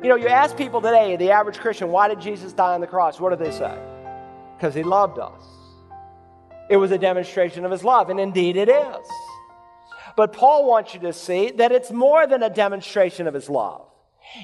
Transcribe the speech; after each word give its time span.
You 0.00 0.08
know, 0.08 0.14
you 0.14 0.28
ask 0.28 0.56
people 0.56 0.80
today, 0.80 1.16
the 1.16 1.32
average 1.32 1.58
Christian, 1.58 1.88
why 1.88 2.06
did 2.06 2.20
Jesus 2.20 2.52
die 2.52 2.72
on 2.72 2.80
the 2.80 2.86
cross? 2.86 3.18
What 3.18 3.36
do 3.36 3.44
they 3.44 3.50
say? 3.50 3.76
Because 4.56 4.72
he 4.72 4.84
loved 4.84 5.18
us. 5.18 5.42
It 6.70 6.76
was 6.76 6.92
a 6.92 6.98
demonstration 6.98 7.64
of 7.64 7.72
his 7.72 7.82
love, 7.82 8.08
and 8.08 8.20
indeed 8.20 8.56
it 8.56 8.68
is. 8.68 9.06
But 10.16 10.32
Paul 10.32 10.68
wants 10.68 10.94
you 10.94 11.00
to 11.00 11.12
see 11.12 11.50
that 11.50 11.72
it's 11.72 11.90
more 11.90 12.28
than 12.28 12.44
a 12.44 12.50
demonstration 12.50 13.26
of 13.26 13.34
his 13.34 13.50
love. 13.50 13.88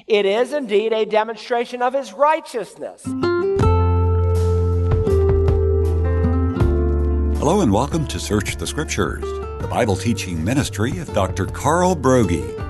It 0.07 0.25
is 0.25 0.51
indeed 0.51 0.91
a 0.91 1.05
demonstration 1.05 1.81
of 1.81 1.93
his 1.93 2.11
righteousness. 2.11 3.05
Hello 7.39 7.61
and 7.61 7.71
welcome 7.71 8.05
to 8.07 8.19
Search 8.19 8.57
the 8.57 8.67
Scriptures, 8.67 9.23
the 9.61 9.69
Bible 9.69 9.95
teaching 9.95 10.43
ministry 10.43 10.97
of 10.97 11.13
Dr. 11.13 11.45
Carl 11.45 11.95
Broggi. 11.95 12.64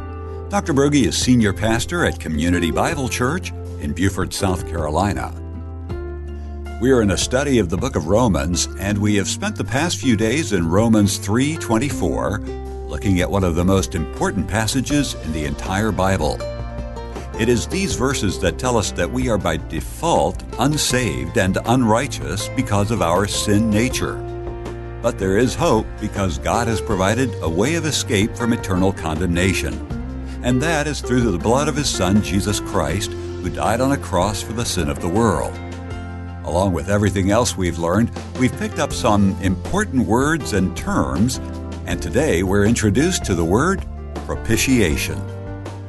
Dr. 0.55 0.73
Broggi 0.73 1.05
is 1.05 1.17
senior 1.17 1.51
pastor 1.51 2.05
at 2.05 2.17
Community 2.17 2.71
Bible 2.71 3.09
Church 3.09 3.51
in 3.81 3.91
Beaufort, 3.91 4.33
South 4.33 4.65
Carolina. 4.65 5.33
We 6.81 6.91
are 6.91 7.01
in 7.01 7.11
a 7.11 7.17
study 7.17 7.59
of 7.59 7.69
the 7.69 7.75
book 7.75 7.97
of 7.97 8.07
Romans, 8.07 8.69
and 8.79 8.97
we 8.97 9.15
have 9.15 9.27
spent 9.27 9.57
the 9.57 9.65
past 9.65 9.97
few 9.97 10.15
days 10.15 10.53
in 10.53 10.69
Romans 10.69 11.17
3:24, 11.17 12.39
looking 12.87 13.19
at 13.19 13.29
one 13.29 13.43
of 13.43 13.55
the 13.55 13.65
most 13.65 13.95
important 13.95 14.47
passages 14.47 15.17
in 15.25 15.33
the 15.33 15.43
entire 15.43 15.91
Bible. 15.91 16.39
It 17.37 17.49
is 17.49 17.67
these 17.67 17.95
verses 17.95 18.39
that 18.39 18.57
tell 18.57 18.77
us 18.77 18.91
that 18.91 19.11
we 19.11 19.27
are 19.27 19.37
by 19.37 19.57
default 19.57 20.41
unsaved 20.57 21.37
and 21.37 21.57
unrighteous 21.65 22.49
because 22.55 22.91
of 22.91 23.01
our 23.01 23.27
sin 23.27 23.69
nature. 23.69 24.15
But 25.01 25.19
there 25.19 25.37
is 25.37 25.53
hope 25.53 25.85
because 25.99 26.37
God 26.37 26.69
has 26.69 26.79
provided 26.79 27.29
a 27.41 27.49
way 27.49 27.75
of 27.75 27.85
escape 27.85 28.37
from 28.37 28.53
eternal 28.53 28.93
condemnation. 28.93 29.94
And 30.45 30.61
that 30.61 30.85
is 30.85 31.01
through 31.01 31.21
the 31.21 31.39
blood 31.39 31.67
of 31.67 31.75
His 31.75 31.89
Son, 31.89 32.21
Jesus 32.21 32.59
Christ, 32.59 33.11
who 33.11 33.49
died 33.49 33.81
on 33.81 33.93
a 33.93 33.97
cross 33.97 34.43
for 34.43 34.53
the 34.53 34.63
sin 34.63 34.91
of 34.91 35.01
the 35.01 35.09
world. 35.09 35.51
Along 36.43 36.71
with 36.71 36.87
everything 36.87 37.31
else 37.31 37.57
we've 37.57 37.79
learned, 37.79 38.11
we've 38.39 38.55
picked 38.59 38.77
up 38.77 38.93
some 38.93 39.35
important 39.41 40.05
words 40.05 40.53
and 40.53 40.77
terms, 40.77 41.39
and 41.87 41.99
today 41.99 42.43
we're 42.43 42.65
introduced 42.65 43.25
to 43.25 43.33
the 43.33 43.43
word 43.43 43.83
propitiation. 44.27 45.19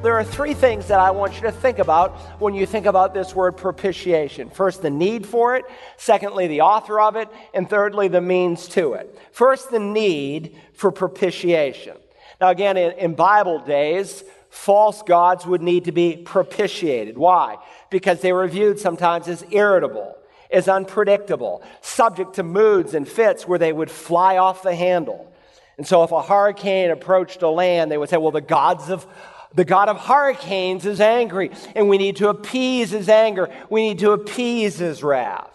There 0.02 0.14
are 0.14 0.24
three 0.24 0.54
things 0.54 0.88
that 0.88 1.00
I 1.00 1.10
want 1.10 1.34
you 1.34 1.42
to 1.42 1.52
think 1.52 1.78
about 1.78 2.16
when 2.40 2.54
you 2.54 2.64
think 2.64 2.86
about 2.86 3.12
this 3.12 3.34
word 3.34 3.58
propitiation. 3.58 4.48
First, 4.48 4.80
the 4.80 4.88
need 4.88 5.26
for 5.26 5.56
it. 5.56 5.66
Secondly, 5.98 6.46
the 6.46 6.62
author 6.62 6.98
of 6.98 7.16
it. 7.16 7.28
And 7.52 7.68
thirdly, 7.68 8.08
the 8.08 8.22
means 8.22 8.68
to 8.68 8.94
it. 8.94 9.18
First, 9.32 9.70
the 9.70 9.80
need 9.80 10.56
for 10.72 10.90
propitiation. 10.90 11.98
Now, 12.40 12.48
again, 12.48 12.78
in, 12.78 12.92
in 12.92 13.14
Bible 13.14 13.58
days, 13.58 14.24
false 14.56 15.02
gods 15.02 15.46
would 15.46 15.62
need 15.62 15.84
to 15.84 15.92
be 15.92 16.16
propitiated. 16.16 17.16
Why? 17.16 17.58
Because 17.90 18.20
they 18.20 18.32
were 18.32 18.48
viewed 18.48 18.80
sometimes 18.80 19.28
as 19.28 19.44
irritable, 19.50 20.16
as 20.50 20.66
unpredictable, 20.66 21.62
subject 21.82 22.34
to 22.34 22.42
moods 22.42 22.94
and 22.94 23.06
fits 23.06 23.46
where 23.46 23.58
they 23.58 23.72
would 23.72 23.90
fly 23.90 24.38
off 24.38 24.62
the 24.62 24.74
handle. 24.74 25.32
And 25.76 25.86
so, 25.86 26.02
if 26.02 26.10
a 26.10 26.22
hurricane 26.22 26.90
approached 26.90 27.42
a 27.42 27.50
land, 27.50 27.92
they 27.92 27.98
would 27.98 28.08
say, 28.08 28.16
well, 28.16 28.32
the 28.32 28.40
gods 28.40 28.88
of 28.88 29.06
the 29.54 29.64
God 29.64 29.88
of 29.88 29.98
hurricanes 30.00 30.84
is 30.84 31.00
angry, 31.00 31.50
and 31.74 31.88
we 31.88 31.98
need 31.98 32.16
to 32.16 32.28
appease 32.28 32.90
his 32.90 33.08
anger. 33.08 33.48
We 33.70 33.88
need 33.88 33.98
to 34.00 34.12
appease 34.12 34.78
his 34.78 35.02
wrath. 35.02 35.52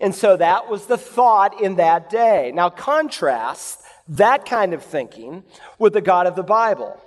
And 0.00 0.14
so 0.14 0.36
that 0.36 0.68
was 0.68 0.86
the 0.86 0.98
thought 0.98 1.62
in 1.62 1.76
that 1.76 2.10
day. 2.10 2.52
Now, 2.54 2.70
contrast 2.70 3.80
that 4.08 4.44
kind 4.44 4.74
of 4.74 4.84
thinking 4.84 5.44
with 5.78 5.92
the 5.92 6.00
God 6.00 6.26
of 6.26 6.36
the 6.36 6.42
Bible. 6.42 7.00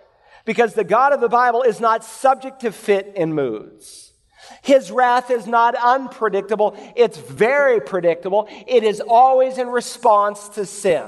Because 0.50 0.73
the 0.73 0.83
God 0.83 1.14
of 1.14 1.22
the 1.22 1.30
Bible 1.30 1.61
is 1.61 1.80
not 1.80 2.03
subject 2.03 2.61
to 2.61 2.72
fit 2.72 3.14
and 3.16 3.36
moods. 3.36 4.14
His 4.64 4.89
wrath 4.89 5.30
is 5.30 5.45
not 5.45 5.75
unpredictable, 5.75 6.75
it's 6.95 7.19
very 7.19 7.80
predictable. 7.80 8.48
It 8.65 8.83
is 8.83 8.99
always 8.99 9.59
in 9.59 9.67
response 9.67 10.49
to 10.49 10.65
sin. 10.65 11.05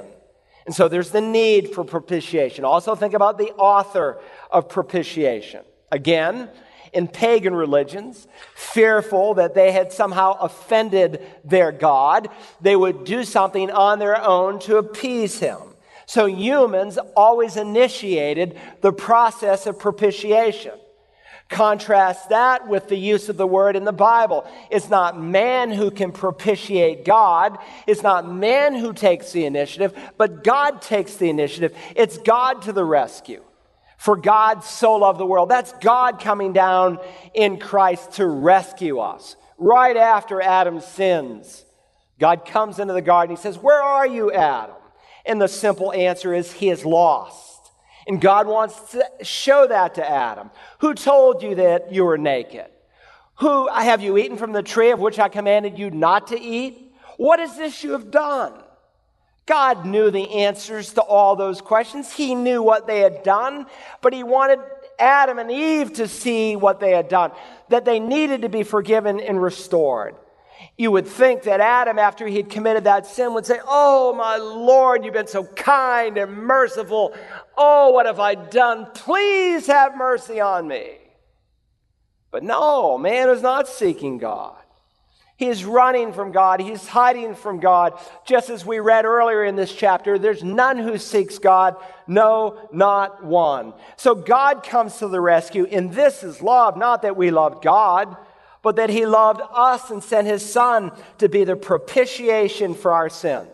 And 0.67 0.75
so 0.75 0.87
there's 0.87 1.09
the 1.09 1.21
need 1.21 1.73
for 1.73 1.83
propitiation. 1.83 2.65
Also, 2.65 2.93
think 2.93 3.15
about 3.15 3.39
the 3.39 3.49
author 3.53 4.21
of 4.51 4.69
propitiation. 4.69 5.61
Again, 5.91 6.47
in 6.93 7.07
pagan 7.07 7.55
religions, 7.55 8.27
fearful 8.53 9.33
that 9.33 9.55
they 9.55 9.71
had 9.71 9.91
somehow 9.91 10.33
offended 10.33 11.25
their 11.43 11.71
God, 11.71 12.29
they 12.61 12.75
would 12.75 13.05
do 13.05 13.23
something 13.23 13.71
on 13.71 13.97
their 13.97 14.21
own 14.21 14.59
to 14.59 14.77
appease 14.77 15.39
him. 15.39 15.70
So 16.11 16.25
humans 16.25 16.97
always 17.15 17.55
initiated 17.55 18.59
the 18.81 18.91
process 18.91 19.65
of 19.65 19.79
propitiation. 19.79 20.73
Contrast 21.47 22.27
that 22.27 22.67
with 22.67 22.89
the 22.89 22.97
use 22.97 23.29
of 23.29 23.37
the 23.37 23.47
word 23.47 23.77
in 23.77 23.85
the 23.85 23.93
Bible. 23.93 24.45
It's 24.69 24.89
not 24.89 25.17
man 25.17 25.71
who 25.71 25.89
can 25.89 26.11
propitiate 26.11 27.05
God. 27.05 27.59
It's 27.87 28.03
not 28.03 28.29
man 28.29 28.75
who 28.75 28.91
takes 28.91 29.31
the 29.31 29.45
initiative, 29.45 29.97
but 30.17 30.43
God 30.43 30.81
takes 30.81 31.15
the 31.15 31.29
initiative. 31.29 31.73
It's 31.95 32.17
God 32.17 32.63
to 32.63 32.73
the 32.73 32.83
rescue. 32.83 33.41
For 33.97 34.17
God 34.17 34.65
so 34.65 34.97
loved 34.97 35.17
the 35.17 35.25
world. 35.25 35.47
That's 35.47 35.71
God 35.79 36.19
coming 36.19 36.51
down 36.51 36.99
in 37.33 37.57
Christ 37.57 38.11
to 38.15 38.27
rescue 38.27 38.99
us. 38.99 39.37
Right 39.57 39.95
after 39.95 40.41
Adam 40.41 40.81
sins, 40.81 41.63
God 42.19 42.45
comes 42.45 42.79
into 42.79 42.93
the 42.93 43.01
garden. 43.01 43.33
He 43.33 43.41
says, 43.41 43.57
Where 43.57 43.81
are 43.81 44.05
you, 44.05 44.33
Adam? 44.33 44.75
And 45.25 45.41
the 45.41 45.47
simple 45.47 45.91
answer 45.93 46.33
is, 46.33 46.51
He 46.51 46.69
is 46.69 46.85
lost. 46.85 47.71
And 48.07 48.19
God 48.19 48.47
wants 48.47 48.91
to 48.91 49.05
show 49.21 49.67
that 49.67 49.95
to 49.95 50.09
Adam. 50.09 50.49
Who 50.79 50.93
told 50.93 51.43
you 51.43 51.55
that 51.55 51.93
you 51.93 52.05
were 52.05 52.17
naked? 52.17 52.65
Who 53.35 53.67
have 53.67 54.01
you 54.01 54.17
eaten 54.17 54.37
from 54.37 54.51
the 54.51 54.63
tree 54.63 54.91
of 54.91 54.99
which 54.99 55.19
I 55.19 55.29
commanded 55.29 55.77
you 55.77 55.89
not 55.91 56.27
to 56.27 56.39
eat? 56.39 56.93
What 57.17 57.39
is 57.39 57.55
this 57.57 57.83
you 57.83 57.91
have 57.91 58.11
done? 58.11 58.53
God 59.45 59.85
knew 59.85 60.11
the 60.11 60.29
answers 60.29 60.93
to 60.93 61.01
all 61.01 61.35
those 61.35 61.61
questions. 61.61 62.13
He 62.13 62.35
knew 62.35 62.61
what 62.61 62.87
they 62.87 62.99
had 62.99 63.23
done, 63.23 63.65
but 64.01 64.13
he 64.13 64.23
wanted 64.23 64.59
Adam 64.99 65.39
and 65.39 65.51
Eve 65.51 65.93
to 65.93 66.07
see 66.07 66.55
what 66.55 66.79
they 66.79 66.91
had 66.91 67.09
done, 67.09 67.31
that 67.69 67.83
they 67.83 67.99
needed 67.99 68.43
to 68.43 68.49
be 68.49 68.63
forgiven 68.63 69.19
and 69.19 69.41
restored. 69.41 70.15
You 70.77 70.91
would 70.91 71.07
think 71.07 71.43
that 71.43 71.59
Adam, 71.59 71.99
after 71.99 72.25
he 72.27 72.37
had 72.37 72.49
committed 72.49 72.85
that 72.85 73.05
sin, 73.05 73.33
would 73.33 73.45
say, 73.45 73.59
Oh, 73.65 74.13
my 74.13 74.37
Lord, 74.37 75.05
you've 75.05 75.13
been 75.13 75.27
so 75.27 75.43
kind 75.43 76.17
and 76.17 76.31
merciful. 76.31 77.13
Oh, 77.57 77.91
what 77.91 78.05
have 78.05 78.19
I 78.19 78.35
done? 78.35 78.87
Please 78.93 79.67
have 79.67 79.95
mercy 79.95 80.39
on 80.39 80.67
me. 80.67 80.97
But 82.31 82.43
no, 82.43 82.97
man 82.97 83.29
is 83.29 83.41
not 83.41 83.67
seeking 83.67 84.17
God. 84.17 84.55
He 85.41 85.47
is 85.47 85.65
running 85.65 86.13
from 86.13 86.31
God. 86.31 86.59
He's 86.59 86.87
hiding 86.87 87.33
from 87.33 87.59
God. 87.59 87.99
Just 88.27 88.51
as 88.51 88.63
we 88.63 88.79
read 88.79 89.05
earlier 89.05 89.43
in 89.43 89.55
this 89.55 89.73
chapter, 89.73 90.19
there's 90.19 90.43
none 90.43 90.77
who 90.77 90.99
seeks 90.99 91.39
God. 91.39 91.77
No, 92.05 92.69
not 92.71 93.23
one. 93.23 93.73
So 93.97 94.13
God 94.13 94.61
comes 94.61 94.97
to 94.97 95.07
the 95.07 95.19
rescue. 95.19 95.65
And 95.65 95.91
this 95.91 96.21
is 96.21 96.43
love, 96.43 96.77
not 96.77 97.01
that 97.01 97.17
we 97.17 97.31
loved 97.31 97.63
God, 97.63 98.15
but 98.61 98.75
that 98.75 98.89
He 98.89 99.05
loved 99.05 99.41
us 99.53 99.89
and 99.89 100.03
sent 100.03 100.27
His 100.27 100.49
Son 100.49 100.91
to 101.17 101.29
be 101.29 101.43
the 101.43 101.55
propitiation 101.55 102.73
for 102.75 102.91
our 102.91 103.09
sins. 103.09 103.47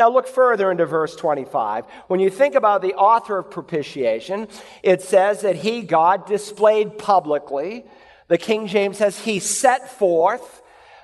Now, 0.00 0.08
look 0.08 0.28
further 0.28 0.70
into 0.70 0.86
verse 0.86 1.14
25. 1.14 1.84
When 2.06 2.20
you 2.20 2.30
think 2.30 2.54
about 2.54 2.80
the 2.80 2.94
author 2.94 3.38
of 3.38 3.50
propitiation, 3.50 4.48
it 4.82 5.02
says 5.02 5.42
that 5.42 5.56
he, 5.56 5.82
God, 5.82 6.26
displayed 6.26 6.96
publicly. 6.96 7.84
The 8.28 8.38
King 8.38 8.66
James 8.66 8.96
says 8.96 9.18
he 9.18 9.40
set 9.40 9.90
forth. 9.90 10.62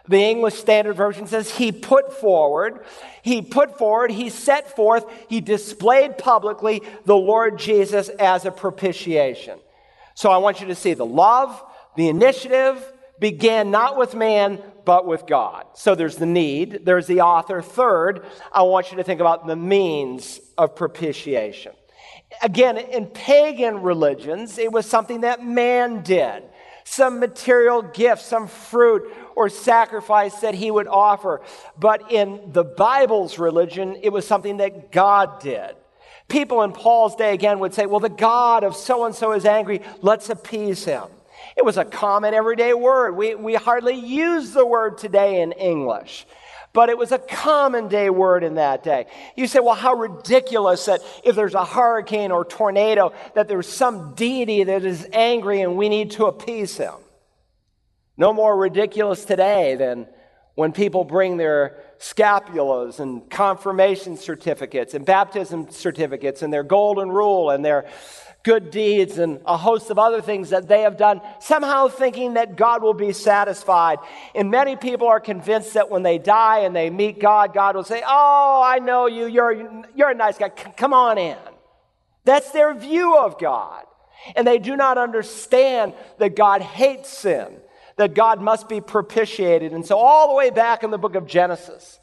The 0.09 0.23
English 0.23 0.55
Standard 0.55 0.95
Version 0.95 1.27
says 1.27 1.51
he 1.51 1.73
put 1.73 2.19
forward. 2.19 2.87
He 3.21 3.43
put 3.43 3.77
forward, 3.77 4.13
he 4.13 4.31
set 4.31 4.75
forth, 4.75 5.05
he 5.29 5.43
displayed 5.43 6.17
publicly 6.17 6.81
the 7.05 7.17
Lord 7.17 7.59
Jesus 7.59 8.09
as 8.09 8.47
a 8.47 8.51
propitiation. 8.51 9.59
So 10.15 10.31
I 10.31 10.39
want 10.39 10.63
you 10.63 10.69
to 10.69 10.75
see 10.75 10.95
the 10.95 11.05
love, 11.05 11.63
the 11.97 12.09
initiative 12.09 12.83
began 13.19 13.71
not 13.71 13.97
with 13.97 14.15
man, 14.15 14.61
but 14.85 15.07
with 15.07 15.27
God. 15.27 15.67
So 15.75 15.95
there's 15.95 16.17
the 16.17 16.27
need, 16.27 16.85
there's 16.85 17.07
the 17.07 17.21
author. 17.23 17.61
Third, 17.61 18.25
I 18.53 18.63
want 18.63 18.91
you 18.91 18.99
to 18.99 19.05
think 19.05 19.21
about 19.21 19.47
the 19.47 19.57
means 19.57 20.41
of 20.57 20.77
propitiation. 20.77 21.73
Again, 22.43 22.77
in 22.77 23.07
pagan 23.07 23.83
religions, 23.83 24.59
it 24.59 24.73
was 24.73 24.87
something 24.87 25.23
that 25.23 25.45
man 25.45 26.03
did. 26.03 26.45
Some 26.85 27.19
material 27.19 27.83
gift, 27.83 28.23
some 28.23 28.47
fruit 28.47 29.13
or 29.35 29.49
sacrifice 29.49 30.37
that 30.37 30.55
he 30.55 30.71
would 30.71 30.87
offer. 30.87 31.41
But 31.79 32.13
in 32.13 32.53
the 32.53 32.63
Bible's 32.63 33.39
religion, 33.39 33.97
it 34.03 34.11
was 34.11 34.27
something 34.27 34.59
that 34.59 34.93
God 34.93 35.41
did. 35.41 35.75
People 36.29 36.63
in 36.63 36.73
Paul's 36.73 37.17
day 37.17 37.35
again 37.35 37.59
would 37.59 37.75
say, 37.75 37.87
well, 37.87 38.01
the 38.01 38.09
God 38.09 38.65
of 38.65 38.77
so 38.77 39.05
and 39.05 39.15
so 39.15 39.33
is 39.33 39.45
angry, 39.45 39.81
let's 40.01 40.29
appease 40.31 40.85
him. 40.85 41.05
It 41.57 41.65
was 41.65 41.77
a 41.77 41.85
common 41.85 42.35
everyday 42.35 42.73
word. 42.73 43.17
We, 43.17 43.35
we 43.35 43.55
hardly 43.55 43.95
use 43.95 44.53
the 44.53 44.65
word 44.65 44.99
today 44.99 45.43
in 45.43 45.53
English, 45.53 46.27
but 46.73 46.89
it 46.89 46.99
was 46.99 47.13
a 47.13 47.19
common 47.19 47.89
day 47.89 48.11
word 48.11 48.45
in 48.45 48.55
that 48.55 48.83
day. 48.83 49.07
You 49.37 49.47
say, 49.47 49.61
well, 49.61 49.75
how 49.75 49.95
ridiculous 49.95 50.87
that 50.87 51.01
if 51.25 51.37
there's 51.37 51.55
a 51.55 51.65
hurricane 51.65 52.31
or 52.33 52.45
tornado, 52.45 53.13
that 53.35 53.49
there's 53.49 53.69
some 53.69 54.15
deity 54.15 54.65
that 54.65 54.85
is 54.85 55.07
angry 55.13 55.61
and 55.61 55.77
we 55.77 55.89
need 55.89 56.13
to 56.13 56.27
appease 56.27 56.77
him. 56.77 56.95
No 58.17 58.33
more 58.33 58.57
ridiculous 58.57 59.25
today 59.25 59.75
than 59.77 60.07
when 60.55 60.73
people 60.73 61.05
bring 61.05 61.37
their 61.37 61.83
scapulars 61.99 62.99
and 62.99 63.29
confirmation 63.31 64.17
certificates 64.17 64.95
and 64.95 65.05
baptism 65.05 65.71
certificates 65.71 66.43
and 66.43 66.53
their 66.53 66.63
golden 66.63 67.11
rule 67.11 67.51
and 67.51 67.65
their 67.65 67.87
good 68.47 68.71
deeds 68.71 69.19
and 69.19 69.41
a 69.45 69.57
host 69.57 69.91
of 69.91 69.99
other 69.99 70.23
things 70.23 70.51
that 70.51 70.69
they 70.69 70.83
have 70.83 70.97
done, 70.97 71.21
somehow 71.41 71.89
thinking 71.89 72.35
that 72.35 72.55
God 72.55 72.81
will 72.81 72.95
be 72.95 73.13
satisfied. 73.13 73.99
And 74.37 74.53
many 74.53 74.77
people 74.77 75.09
are 75.09 75.19
convinced 75.19 75.75
that 75.75 75.91
when 75.91 76.05
they 76.05 76.19
die 76.19 76.61
and 76.61 76.75
they 76.75 76.89
meet 76.89 77.19
God, 77.19 77.53
God 77.53 77.75
will 77.75 77.83
say, 77.83 78.05
Oh, 78.07 78.63
I 78.65 78.79
know 78.79 79.09
you. 79.09 79.27
You're, 79.27 79.85
you're 79.97 80.11
a 80.11 80.15
nice 80.15 80.39
guy. 80.39 80.53
C- 80.57 80.71
come 80.77 80.95
on 80.95 81.19
in. 81.19 81.37
That's 82.25 82.53
their 82.53 82.73
view 82.73 83.19
of 83.19 83.37
God. 83.41 83.85
And 84.37 84.47
they 84.47 84.59
do 84.59 84.77
not 84.77 84.97
understand 84.97 85.95
that 86.19 86.37
God 86.37 86.63
hates 86.63 87.09
sin 87.09 87.49
that 87.97 88.15
God 88.15 88.43
must 88.43 88.69
be 88.69 88.81
propitiated. 88.81 89.73
And 89.73 89.85
so, 89.85 89.97
all 89.97 90.29
the 90.29 90.35
way 90.35 90.51
back 90.51 90.83
in 90.83 90.91
the 90.91 90.99
book 90.99 91.15
of 91.15 91.27
Genesis, 91.27 91.99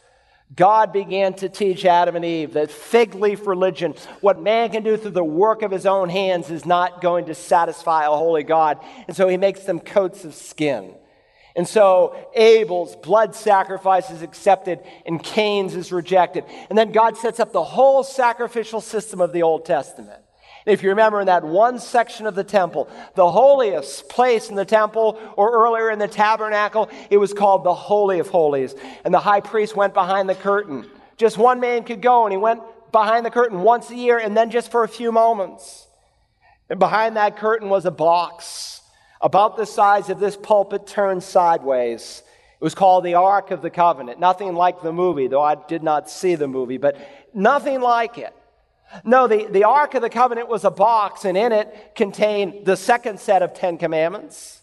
God 0.56 0.94
began 0.94 1.34
to 1.36 1.50
teach 1.50 1.86
Adam 1.86 2.16
and 2.16 2.26
Eve 2.26 2.54
that 2.54 2.70
fig 2.70 3.16
leaf 3.16 3.48
religion, 3.48 3.96
what 4.22 4.42
man 4.42 4.70
can 4.72 4.84
do 4.84 4.98
through 4.98 5.12
the 5.12 5.24
work 5.24 5.62
of 5.62 5.72
his 5.72 5.86
own 5.86 6.10
hands, 6.10 6.52
is 6.52 6.66
not 6.66 7.02
going 7.02 7.26
to 7.26 7.36
satisfy 7.36 8.06
a 8.06 8.10
holy 8.10 8.44
God. 8.44 8.80
And 9.08 9.16
so 9.16 9.28
he 9.28 9.38
makes 9.38 9.62
them 9.62 9.80
coats 9.80 10.26
of 10.26 10.36
skin. 10.36 10.94
And 11.56 11.68
so 11.68 12.16
Abel's 12.34 12.96
blood 12.96 13.36
sacrifice 13.36 14.10
is 14.10 14.22
accepted 14.22 14.80
and 15.06 15.24
Cain's 15.24 15.76
is 15.76 15.92
rejected. 15.92 16.46
And 16.70 16.78
then 16.78 16.92
God 16.92 17.16
sets 17.16 17.40
up 17.40 17.52
the 17.52 17.64
whole 17.64 18.04
sacrificial 18.04 18.82
system 18.82 19.22
of 19.22 19.34
the 19.34 19.44
Old 19.44 19.66
Testament. 19.66 20.23
If 20.66 20.84
you 20.84 20.90
remember 20.90 21.20
in 21.20 21.28
that 21.28 21.44
one 21.44 21.80
section 21.80 22.26
of 22.26 22.36
the 22.36 22.44
temple, 22.44 22.90
the 23.16 23.30
holiest 23.30 24.08
place 24.10 24.50
in 24.50 24.56
the 24.56 24.66
temple, 24.66 25.20
or 25.36 25.52
earlier 25.52 25.90
in 25.90 26.00
the 26.00 26.08
tabernacle, 26.08 26.90
it 27.10 27.18
was 27.18 27.34
called 27.34 27.64
the 27.64 27.74
Holy 27.74 28.20
of 28.20 28.30
Holies. 28.30 28.74
And 29.04 29.14
the 29.14 29.20
high 29.20 29.42
priest 29.42 29.76
went 29.76 29.94
behind 29.94 30.30
the 30.30 30.36
curtain. 30.36 30.90
Just 31.18 31.38
one 31.38 31.60
man 31.60 31.84
could 31.84 32.02
go, 32.02 32.24
and 32.26 32.32
he 32.32 32.38
went 32.38 32.62
behind 32.94 33.26
the 33.26 33.32
curtain 33.32 33.62
once 33.62 33.90
a 33.90 33.96
year 33.96 34.18
and 34.20 34.38
then 34.38 34.52
just 34.52 34.72
for 34.72 34.84
a 34.84 34.88
few 34.88 35.12
moments. 35.12 35.88
And 36.70 36.80
behind 36.80 37.18
that 37.18 37.36
curtain 37.36 37.68
was 37.68 37.86
a 37.86 37.92
box 37.92 38.82
about 39.20 39.58
the 39.58 39.66
size 39.66 40.10
of 40.10 40.20
this 40.20 40.38
pulpit 40.38 40.88
turned 40.88 41.24
sideways. 41.24 42.24
It 42.60 42.64
was 42.64 42.76
called 42.76 43.04
the 43.04 43.16
Ark 43.16 43.52
of 43.52 43.62
the 43.62 43.70
Covenant. 43.70 44.20
Nothing 44.20 44.54
like 44.54 44.82
the 44.82 44.94
movie, 44.94 45.28
though 45.28 45.42
I 45.42 45.56
did 45.56 45.84
not 45.84 46.10
see 46.10 46.36
the 46.36 46.48
movie, 46.48 46.78
but 46.78 46.98
nothing 47.34 47.82
like 47.82 48.18
it. 48.18 48.34
No, 49.04 49.28
the, 49.28 49.48
the 49.50 49.64
Ark 49.64 49.96
of 49.96 50.02
the 50.02 50.10
Covenant 50.10 50.50
was 50.50 50.64
a 50.64 50.72
box, 50.72 51.26
and 51.26 51.38
in 51.38 51.52
it 51.52 51.94
contained 51.96 52.66
the 52.66 52.78
second 52.78 53.20
set 53.20 53.42
of 53.42 53.54
Ten 53.54 53.78
Commandments, 53.78 54.62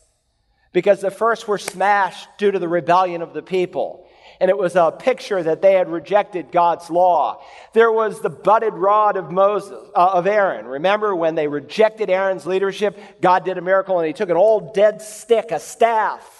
because 0.72 1.00
the 1.00 1.10
first 1.10 1.48
were 1.48 1.58
smashed 1.58 2.28
due 2.38 2.50
to 2.50 2.58
the 2.58 2.68
rebellion 2.68 3.22
of 3.22 3.32
the 3.32 3.42
people. 3.42 4.06
And 4.40 4.48
it 4.48 4.56
was 4.56 4.74
a 4.74 4.90
picture 4.90 5.42
that 5.42 5.60
they 5.60 5.74
had 5.74 5.90
rejected 5.90 6.50
God's 6.50 6.88
law. 6.88 7.42
There 7.74 7.92
was 7.92 8.22
the 8.22 8.30
budded 8.30 8.72
rod 8.72 9.18
of 9.18 9.30
Moses, 9.30 9.72
uh, 9.94 10.12
of 10.14 10.26
Aaron. 10.26 10.64
Remember 10.66 11.14
when 11.14 11.34
they 11.34 11.46
rejected 11.46 12.08
Aaron's 12.08 12.46
leadership? 12.46 12.98
God 13.20 13.44
did 13.44 13.58
a 13.58 13.60
miracle 13.60 13.98
and 13.98 14.06
he 14.06 14.14
took 14.14 14.30
an 14.30 14.38
old 14.38 14.72
dead 14.72 15.02
stick, 15.02 15.50
a 15.50 15.60
staff, 15.60 16.39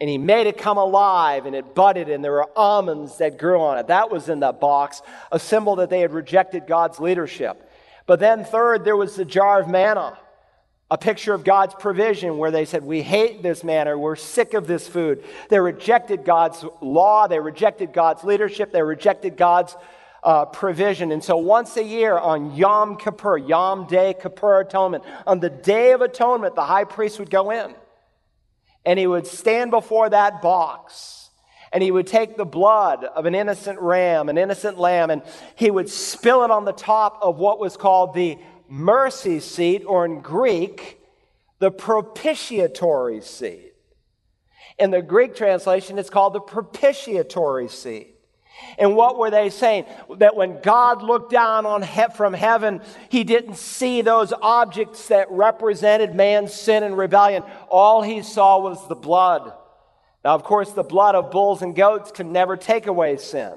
and 0.00 0.08
he 0.08 0.18
made 0.18 0.46
it 0.46 0.56
come 0.56 0.78
alive 0.78 1.46
and 1.46 1.56
it 1.56 1.74
budded 1.74 2.08
and 2.08 2.22
there 2.22 2.32
were 2.32 2.48
almonds 2.56 3.18
that 3.18 3.38
grew 3.38 3.60
on 3.60 3.78
it. 3.78 3.88
That 3.88 4.10
was 4.10 4.28
in 4.28 4.40
that 4.40 4.60
box, 4.60 5.02
a 5.32 5.38
symbol 5.38 5.76
that 5.76 5.90
they 5.90 6.00
had 6.00 6.12
rejected 6.12 6.66
God's 6.66 7.00
leadership. 7.00 7.68
But 8.06 8.20
then, 8.20 8.44
third, 8.44 8.84
there 8.84 8.96
was 8.96 9.16
the 9.16 9.24
jar 9.24 9.60
of 9.60 9.68
manna, 9.68 10.16
a 10.90 10.96
picture 10.96 11.34
of 11.34 11.44
God's 11.44 11.74
provision 11.74 12.38
where 12.38 12.50
they 12.50 12.64
said, 12.64 12.84
We 12.84 13.02
hate 13.02 13.42
this 13.42 13.64
manna, 13.64 13.98
we're 13.98 14.16
sick 14.16 14.54
of 14.54 14.66
this 14.66 14.86
food. 14.88 15.24
They 15.50 15.58
rejected 15.58 16.24
God's 16.24 16.64
law, 16.80 17.26
they 17.26 17.40
rejected 17.40 17.92
God's 17.92 18.24
leadership, 18.24 18.72
they 18.72 18.82
rejected 18.82 19.36
God's 19.36 19.76
uh, 20.22 20.46
provision. 20.46 21.12
And 21.12 21.22
so 21.22 21.36
once 21.36 21.76
a 21.76 21.84
year 21.84 22.16
on 22.16 22.54
Yom 22.54 22.96
Kippur, 22.96 23.36
Yom 23.36 23.86
Day 23.86 24.14
Kippur 24.20 24.60
Atonement, 24.60 25.04
on 25.26 25.40
the 25.40 25.50
Day 25.50 25.92
of 25.92 26.00
Atonement, 26.00 26.54
the 26.54 26.64
high 26.64 26.84
priest 26.84 27.18
would 27.18 27.30
go 27.30 27.50
in 27.50 27.74
and 28.88 28.98
he 28.98 29.06
would 29.06 29.26
stand 29.26 29.70
before 29.70 30.08
that 30.08 30.40
box 30.40 31.28
and 31.74 31.82
he 31.82 31.90
would 31.90 32.06
take 32.06 32.38
the 32.38 32.46
blood 32.46 33.04
of 33.04 33.26
an 33.26 33.34
innocent 33.34 33.78
ram, 33.80 34.30
an 34.30 34.38
innocent 34.38 34.78
lamb, 34.78 35.10
and 35.10 35.20
he 35.56 35.70
would 35.70 35.90
spill 35.90 36.42
it 36.42 36.50
on 36.50 36.64
the 36.64 36.72
top 36.72 37.18
of 37.20 37.36
what 37.36 37.60
was 37.60 37.76
called 37.76 38.14
the 38.14 38.38
mercy 38.66 39.40
seat, 39.40 39.84
or 39.84 40.06
in 40.06 40.22
Greek, 40.22 40.98
the 41.58 41.70
propitiatory 41.70 43.20
seat. 43.20 43.74
In 44.78 44.90
the 44.90 45.02
Greek 45.02 45.36
translation, 45.36 45.98
it's 45.98 46.08
called 46.08 46.32
the 46.32 46.40
propitiatory 46.40 47.68
seat. 47.68 48.14
And 48.78 48.96
what 48.96 49.18
were 49.18 49.30
they 49.30 49.50
saying? 49.50 49.86
That 50.16 50.36
when 50.36 50.60
God 50.60 51.02
looked 51.02 51.30
down 51.32 51.66
on 51.66 51.82
he- 51.82 52.04
from 52.14 52.32
heaven, 52.32 52.80
he 53.08 53.24
didn't 53.24 53.56
see 53.56 54.02
those 54.02 54.32
objects 54.32 55.08
that 55.08 55.30
represented 55.30 56.14
man's 56.14 56.52
sin 56.54 56.82
and 56.82 56.96
rebellion. 56.96 57.42
All 57.68 58.02
he 58.02 58.22
saw 58.22 58.58
was 58.60 58.86
the 58.88 58.94
blood. 58.94 59.52
Now, 60.24 60.34
of 60.34 60.44
course, 60.44 60.72
the 60.72 60.82
blood 60.82 61.14
of 61.14 61.30
bulls 61.30 61.62
and 61.62 61.74
goats 61.74 62.10
can 62.10 62.32
never 62.32 62.56
take 62.56 62.86
away 62.86 63.16
sin. 63.16 63.54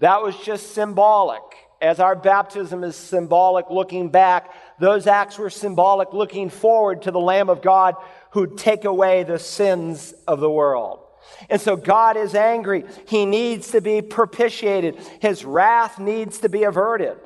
That 0.00 0.22
was 0.22 0.36
just 0.36 0.72
symbolic. 0.72 1.42
As 1.80 2.00
our 2.00 2.16
baptism 2.16 2.84
is 2.84 2.96
symbolic 2.96 3.68
looking 3.70 4.08
back, 4.08 4.52
those 4.78 5.06
acts 5.06 5.38
were 5.38 5.50
symbolic 5.50 6.12
looking 6.12 6.48
forward 6.48 7.02
to 7.02 7.10
the 7.10 7.20
Lamb 7.20 7.50
of 7.50 7.60
God 7.60 7.96
who'd 8.30 8.56
take 8.56 8.84
away 8.84 9.24
the 9.24 9.38
sins 9.38 10.14
of 10.26 10.40
the 10.40 10.50
world. 10.50 11.05
And 11.48 11.60
so 11.60 11.76
God 11.76 12.16
is 12.16 12.34
angry. 12.34 12.84
He 13.06 13.26
needs 13.26 13.70
to 13.72 13.80
be 13.80 14.02
propitiated. 14.02 14.98
His 15.20 15.44
wrath 15.44 15.98
needs 15.98 16.38
to 16.38 16.48
be 16.48 16.64
averted. 16.64 17.18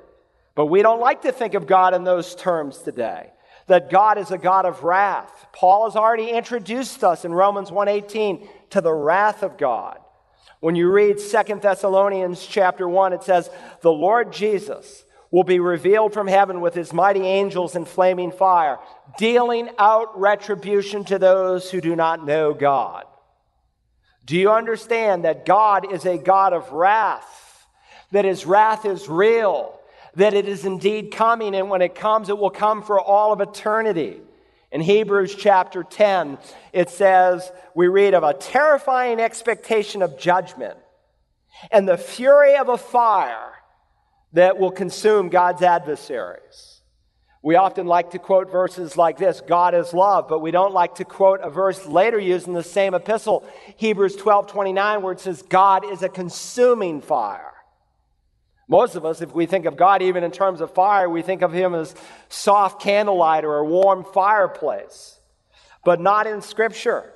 But 0.55 0.67
we 0.67 0.82
don't 0.82 1.00
like 1.00 1.23
to 1.23 1.32
think 1.32 1.55
of 1.55 1.67
God 1.67 1.94
in 1.94 2.05
those 2.05 2.35
terms 2.35 2.79
today. 2.79 3.31
That 3.67 3.88
God 3.88 4.19
is 4.19 4.31
a 4.31 4.38
God 4.38 4.67
of 4.67 4.82
wrath. 4.82 5.47
Paul 5.52 5.85
has 5.85 5.97
already 5.97 6.31
introduced 6.31 7.05
us 7.05 7.25
in 7.25 7.32
Romans 7.32 7.70
1:18 7.70 8.49
to 8.70 8.81
the 8.81 8.93
wrath 8.93 9.43
of 9.43 9.56
God. 9.56 9.99
When 10.58 10.75
you 10.75 10.91
read 10.91 11.20
2 11.20 11.62
Thessalonians 11.62 12.44
chapter 12.44 12.88
1, 12.88 13.12
it 13.12 13.23
says, 13.23 13.49
"The 13.81 13.93
Lord 13.93 14.32
Jesus 14.32 15.05
will 15.31 15.44
be 15.44 15.61
revealed 15.61 16.12
from 16.12 16.26
heaven 16.26 16.61
with 16.61 16.75
his 16.75 16.93
mighty 16.93 17.26
angels 17.26 17.76
in 17.76 17.85
flaming 17.85 18.32
fire, 18.32 18.81
dealing 19.17 19.70
out 19.79 20.19
retribution 20.19 21.05
to 21.05 21.19
those 21.19 21.70
who 21.70 21.81
do 21.81 21.94
not 21.94 22.27
know 22.27 22.53
God." 22.53 23.06
Do 24.31 24.37
you 24.37 24.53
understand 24.53 25.25
that 25.25 25.44
God 25.44 25.93
is 25.93 26.06
a 26.06 26.17
God 26.17 26.53
of 26.53 26.70
wrath? 26.70 27.67
That 28.13 28.25
his 28.25 28.46
wrath 28.46 28.84
is 28.84 29.08
real? 29.08 29.77
That 30.15 30.34
it 30.34 30.46
is 30.46 30.65
indeed 30.65 31.10
coming, 31.10 31.56
and 31.56 31.69
when 31.69 31.82
it 31.82 31.96
comes, 31.96 32.29
it 32.29 32.39
will 32.39 32.49
come 32.49 32.84
for 32.84 33.01
all 33.01 33.32
of 33.32 33.41
eternity. 33.41 34.20
In 34.70 34.82
Hebrews 34.82 35.34
chapter 35.34 35.82
10, 35.82 36.39
it 36.72 36.91
says, 36.91 37.51
we 37.75 37.89
read 37.89 38.15
of 38.15 38.22
a 38.22 38.32
terrifying 38.32 39.19
expectation 39.19 40.01
of 40.01 40.17
judgment 40.17 40.79
and 41.72 41.89
the 41.89 41.99
fury 41.99 42.55
of 42.55 42.69
a 42.69 42.79
fire 42.79 43.55
that 44.34 44.58
will 44.58 44.70
consume 44.70 45.29
God's 45.29 45.63
adversaries. 45.63 46.80
We 47.43 47.56
often 47.56 47.87
like 47.87 48.11
to 48.11 48.19
quote 48.19 48.51
verses 48.51 48.97
like 48.97 49.17
this 49.17 49.41
God 49.41 49.75
is 49.75 49.94
love, 49.94 50.29
but 50.29 50.41
we 50.41 50.51
don't 50.51 50.75
like 50.75 50.97
to 50.97 51.05
quote 51.05 51.41
a 51.43 51.49
verse 51.49 51.87
later 51.87 52.19
used 52.19 52.47
in 52.47 52.53
the 52.53 52.63
same 52.63 52.94
epistle, 52.94 53.44
Hebrews 53.77 54.17
12 54.17 54.47
29, 54.49 55.03
where 55.03 55.13
it 55.13 55.20
says, 55.20 55.43
God 55.43 55.91
is 55.91 56.03
a 56.03 56.09
consuming 56.09 57.01
fire. 57.01 57.53
Most 58.69 58.94
of 58.94 59.05
us, 59.05 59.20
if 59.20 59.35
we 59.35 59.47
think 59.47 59.65
of 59.67 59.77
God 59.77 60.01
even 60.01 60.23
in 60.23 60.31
terms 60.31 60.61
of 60.61 60.73
fire, 60.73 61.09
we 61.09 61.23
think 61.23 61.43
of 61.43 61.53
Him 61.53 61.75
as 61.75 61.94
soft 62.29 62.81
candlelight 62.81 63.44
or 63.44 63.56
a 63.56 63.65
warm 63.65 64.05
fireplace, 64.05 65.19
but 65.85 66.01
not 66.01 66.27
in 66.27 66.41
Scripture. 66.41 67.13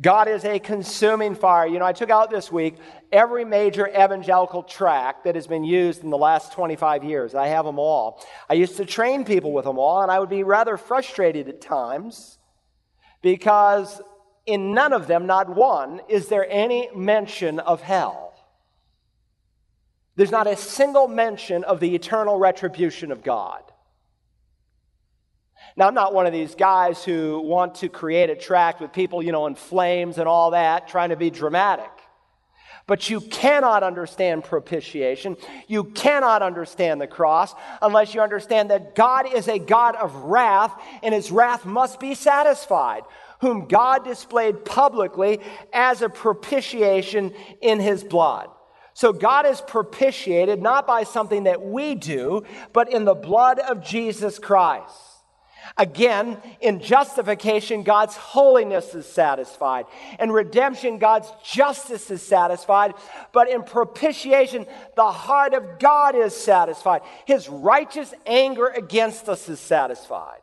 God 0.00 0.28
is 0.28 0.44
a 0.44 0.60
consuming 0.60 1.34
fire. 1.34 1.66
You 1.66 1.80
know, 1.80 1.84
I 1.84 1.92
took 1.92 2.10
out 2.10 2.30
this 2.30 2.52
week 2.52 2.76
every 3.10 3.44
major 3.44 3.88
evangelical 3.88 4.62
tract 4.62 5.24
that 5.24 5.34
has 5.34 5.48
been 5.48 5.64
used 5.64 6.04
in 6.04 6.10
the 6.10 6.18
last 6.18 6.52
25 6.52 7.02
years. 7.02 7.34
I 7.34 7.48
have 7.48 7.64
them 7.64 7.78
all. 7.80 8.24
I 8.48 8.54
used 8.54 8.76
to 8.76 8.84
train 8.84 9.24
people 9.24 9.52
with 9.52 9.64
them 9.64 9.78
all, 9.78 10.02
and 10.02 10.10
I 10.10 10.20
would 10.20 10.28
be 10.28 10.44
rather 10.44 10.76
frustrated 10.76 11.48
at 11.48 11.60
times 11.60 12.38
because 13.22 14.00
in 14.46 14.72
none 14.72 14.92
of 14.92 15.08
them, 15.08 15.26
not 15.26 15.54
one, 15.54 16.00
is 16.08 16.28
there 16.28 16.46
any 16.48 16.88
mention 16.94 17.58
of 17.58 17.82
hell. 17.82 18.34
There's 20.14 20.30
not 20.30 20.46
a 20.46 20.56
single 20.56 21.08
mention 21.08 21.64
of 21.64 21.80
the 21.80 21.94
eternal 21.94 22.38
retribution 22.38 23.12
of 23.12 23.22
God. 23.22 23.62
Now, 25.78 25.86
I'm 25.86 25.94
not 25.94 26.12
one 26.12 26.26
of 26.26 26.32
these 26.32 26.56
guys 26.56 27.04
who 27.04 27.40
want 27.40 27.76
to 27.76 27.88
create 27.88 28.30
a 28.30 28.34
tract 28.34 28.80
with 28.80 28.92
people, 28.92 29.22
you 29.22 29.30
know, 29.30 29.46
in 29.46 29.54
flames 29.54 30.18
and 30.18 30.26
all 30.26 30.50
that, 30.50 30.88
trying 30.88 31.10
to 31.10 31.16
be 31.16 31.30
dramatic. 31.30 31.88
But 32.88 33.08
you 33.08 33.20
cannot 33.20 33.84
understand 33.84 34.42
propitiation. 34.42 35.36
You 35.68 35.84
cannot 35.84 36.42
understand 36.42 37.00
the 37.00 37.06
cross 37.06 37.54
unless 37.80 38.12
you 38.12 38.20
understand 38.20 38.72
that 38.72 38.96
God 38.96 39.32
is 39.32 39.46
a 39.46 39.60
God 39.60 39.94
of 39.94 40.12
wrath 40.16 40.74
and 41.00 41.14
his 41.14 41.30
wrath 41.30 41.64
must 41.64 42.00
be 42.00 42.16
satisfied, 42.16 43.02
whom 43.40 43.68
God 43.68 44.04
displayed 44.04 44.64
publicly 44.64 45.38
as 45.72 46.02
a 46.02 46.08
propitiation 46.08 47.32
in 47.60 47.78
his 47.78 48.02
blood. 48.02 48.48
So 48.94 49.12
God 49.12 49.46
is 49.46 49.60
propitiated 49.60 50.60
not 50.60 50.88
by 50.88 51.04
something 51.04 51.44
that 51.44 51.62
we 51.62 51.94
do, 51.94 52.42
but 52.72 52.92
in 52.92 53.04
the 53.04 53.14
blood 53.14 53.60
of 53.60 53.84
Jesus 53.84 54.40
Christ. 54.40 55.07
Again, 55.76 56.38
in 56.60 56.80
justification, 56.80 57.82
God's 57.82 58.16
holiness 58.16 58.94
is 58.94 59.06
satisfied. 59.06 59.86
In 60.18 60.30
redemption, 60.32 60.98
God's 60.98 61.30
justice 61.44 62.10
is 62.10 62.22
satisfied. 62.22 62.94
But 63.32 63.50
in 63.50 63.62
propitiation, 63.62 64.66
the 64.96 65.10
heart 65.10 65.54
of 65.54 65.78
God 65.78 66.14
is 66.14 66.34
satisfied. 66.34 67.02
His 67.26 67.48
righteous 67.48 68.14
anger 68.26 68.66
against 68.66 69.28
us 69.28 69.48
is 69.48 69.60
satisfied. 69.60 70.40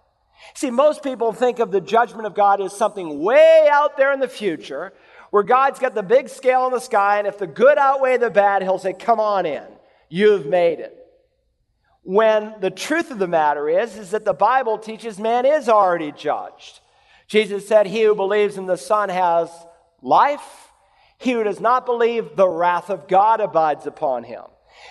See, 0.53 0.69
most 0.69 1.03
people 1.03 1.33
think 1.33 1.59
of 1.59 1.71
the 1.71 1.81
judgment 1.81 2.27
of 2.27 2.35
God 2.35 2.61
as 2.61 2.75
something 2.75 3.19
way 3.19 3.67
out 3.71 3.97
there 3.97 4.13
in 4.13 4.19
the 4.19 4.27
future, 4.27 4.93
where 5.31 5.43
God's 5.43 5.79
got 5.79 5.95
the 5.95 6.03
big 6.03 6.29
scale 6.29 6.65
in 6.67 6.71
the 6.71 6.79
sky, 6.79 7.17
and 7.17 7.27
if 7.27 7.37
the 7.37 7.47
good 7.47 7.77
outweigh 7.77 8.17
the 8.17 8.29
bad, 8.29 8.61
He'll 8.61 8.77
say, 8.77 8.93
Come 8.93 9.19
on 9.19 9.45
in. 9.45 9.65
You've 10.07 10.45
made 10.45 10.79
it 10.79 11.04
when 12.05 12.53
the 12.61 12.69
truth 12.69 13.09
of 13.09 13.17
the 13.17 13.27
matter 13.27 13.67
is 13.67 13.97
is 13.97 14.11
that 14.11 14.25
the 14.25 14.33
bible 14.33 14.77
teaches 14.77 15.19
man 15.19 15.45
is 15.45 15.67
already 15.67 16.11
judged. 16.11 16.79
Jesus 17.27 17.67
said 17.67 17.87
he 17.87 18.03
who 18.03 18.13
believes 18.13 18.57
in 18.57 18.67
the 18.67 18.77
son 18.77 19.09
has 19.09 19.49
life. 20.03 20.71
He 21.17 21.31
who 21.31 21.43
does 21.43 21.59
not 21.59 21.87
believe 21.87 22.35
the 22.35 22.47
wrath 22.47 22.91
of 22.91 23.07
god 23.07 23.41
abides 23.41 23.87
upon 23.87 24.23
him 24.23 24.43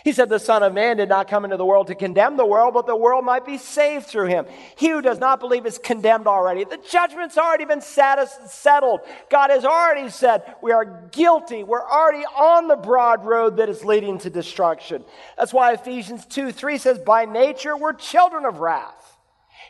he 0.05 0.12
said, 0.12 0.29
The 0.29 0.38
Son 0.38 0.62
of 0.62 0.75
Man 0.75 0.99
did 0.99 1.09
not 1.09 1.29
come 1.29 1.45
into 1.45 1.57
the 1.57 1.64
world 1.64 1.87
to 1.87 1.95
condemn 1.95 2.37
the 2.37 2.45
world, 2.45 2.75
but 2.75 2.87
the 2.87 2.97
world 2.97 3.25
might 3.25 3.47
be 3.47 3.57
saved 3.57 4.07
through 4.07 4.26
him. 4.26 4.47
He 4.76 4.91
who 4.91 5.00
does 5.00 5.19
not 5.19 5.41
believe 5.41 5.64
is 5.64 5.79
condemned 5.79 6.26
already. 6.26 6.64
The 6.64 6.76
judgment's 6.91 7.38
already 7.38 7.64
been 7.64 7.81
settled. 7.81 9.00
God 9.31 9.50
has 9.50 9.64
already 9.64 10.11
said 10.11 10.55
we 10.62 10.73
are 10.73 11.09
guilty. 11.11 11.64
We're 11.64 11.88
already 11.88 12.25
on 12.25 12.69
the 12.69 12.76
broad 12.76 13.25
road 13.25 13.57
that 13.57 13.69
is 13.69 13.85
leading 13.85 14.19
to 14.19 14.31
destruction. 14.31 15.05
That's 15.38 15.55
why 15.55 15.73
Ephesians 15.73 16.26
2 16.26 16.53
3 16.53 16.79
says, 16.79 16.99
By 16.99 17.25
nature, 17.25 17.76
we're 17.76 17.95
children 17.95 18.45
of 18.45 18.61
wrath. 18.61 19.17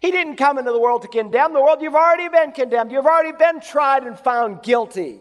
He 0.01 0.11
didn't 0.11 0.37
come 0.37 0.59
into 0.59 0.73
the 0.73 0.81
world 0.81 1.03
to 1.03 1.09
condemn 1.09 1.53
the 1.53 1.63
world. 1.63 1.81
You've 1.81 1.95
already 1.95 2.29
been 2.29 2.53
condemned. 2.53 2.91
You've 2.91 3.07
already 3.07 3.33
been 3.33 3.61
tried 3.61 4.03
and 4.03 4.19
found 4.19 4.63
guilty. 4.63 5.21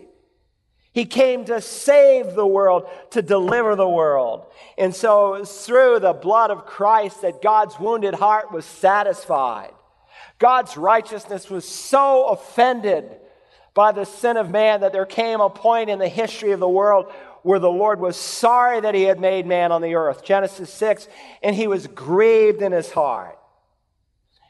He 0.94 1.06
came 1.06 1.46
to 1.46 1.60
save 1.60 2.36
the 2.36 2.46
world, 2.46 2.88
to 3.12 3.22
deliver 3.24 3.76
the 3.76 3.90
world. 3.90 4.46
And 4.78 4.96
so 4.96 5.44
through 5.44 6.00
the 6.00 6.14
blood 6.14 6.52
of 6.52 6.68
Christ 6.68 7.24
that 7.24 7.42
God's 7.42 7.80
wounded 7.80 8.14
heart 8.14 8.52
was 8.52 8.64
satisfied. 8.64 9.72
God's 10.38 10.78
righteousness 10.78 11.50
was 11.50 11.68
so 11.68 12.28
offended 12.28 13.10
by 13.74 13.92
the 13.92 14.06
sin 14.06 14.38
of 14.38 14.52
man 14.52 14.82
that 14.82 14.94
there 14.94 15.06
came 15.06 15.42
a 15.42 15.50
point 15.50 15.90
in 15.90 15.98
the 15.98 16.08
history 16.08 16.52
of 16.52 16.60
the 16.60 16.70
world 16.70 17.12
where 17.42 17.60
the 17.60 17.72
Lord 17.72 18.00
was 18.00 18.16
sorry 18.16 18.80
that 18.80 18.94
he 18.94 19.04
had 19.04 19.20
made 19.20 19.48
man 19.48 19.72
on 19.72 19.82
the 19.82 19.96
earth. 19.96 20.24
Genesis 20.24 20.72
6, 20.74 21.08
and 21.42 21.56
he 21.56 21.68
was 21.68 21.88
grieved 21.88 22.62
in 22.62 22.72
his 22.72 22.92
heart. 22.92 23.38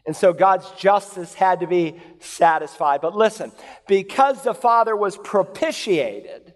And 0.05 0.15
so 0.15 0.33
God's 0.33 0.69
justice 0.71 1.33
had 1.33 1.61
to 1.61 1.67
be 1.67 1.99
satisfied. 2.19 3.01
But 3.01 3.15
listen, 3.15 3.51
because 3.87 4.43
the 4.43 4.53
Father 4.53 4.95
was 4.95 5.17
propitiated, 5.17 6.53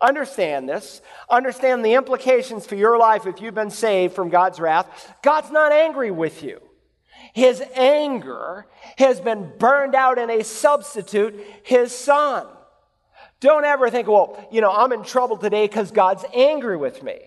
understand 0.00 0.68
this, 0.68 1.00
understand 1.30 1.84
the 1.84 1.94
implications 1.94 2.66
for 2.66 2.74
your 2.74 2.98
life 2.98 3.26
if 3.26 3.40
you've 3.40 3.54
been 3.54 3.70
saved 3.70 4.14
from 4.14 4.28
God's 4.28 4.60
wrath. 4.60 5.14
God's 5.22 5.50
not 5.50 5.72
angry 5.72 6.10
with 6.10 6.42
you. 6.42 6.60
His 7.32 7.62
anger 7.74 8.66
has 8.98 9.20
been 9.20 9.52
burned 9.58 9.94
out 9.94 10.18
in 10.18 10.30
a 10.30 10.44
substitute, 10.44 11.34
his 11.62 11.96
son. 11.96 12.46
Don't 13.40 13.64
ever 13.64 13.90
think, 13.90 14.08
well, 14.08 14.38
you 14.50 14.60
know, 14.60 14.70
I'm 14.70 14.92
in 14.92 15.02
trouble 15.02 15.36
today 15.36 15.66
because 15.66 15.90
God's 15.90 16.24
angry 16.34 16.76
with 16.76 17.02
me. 17.02 17.18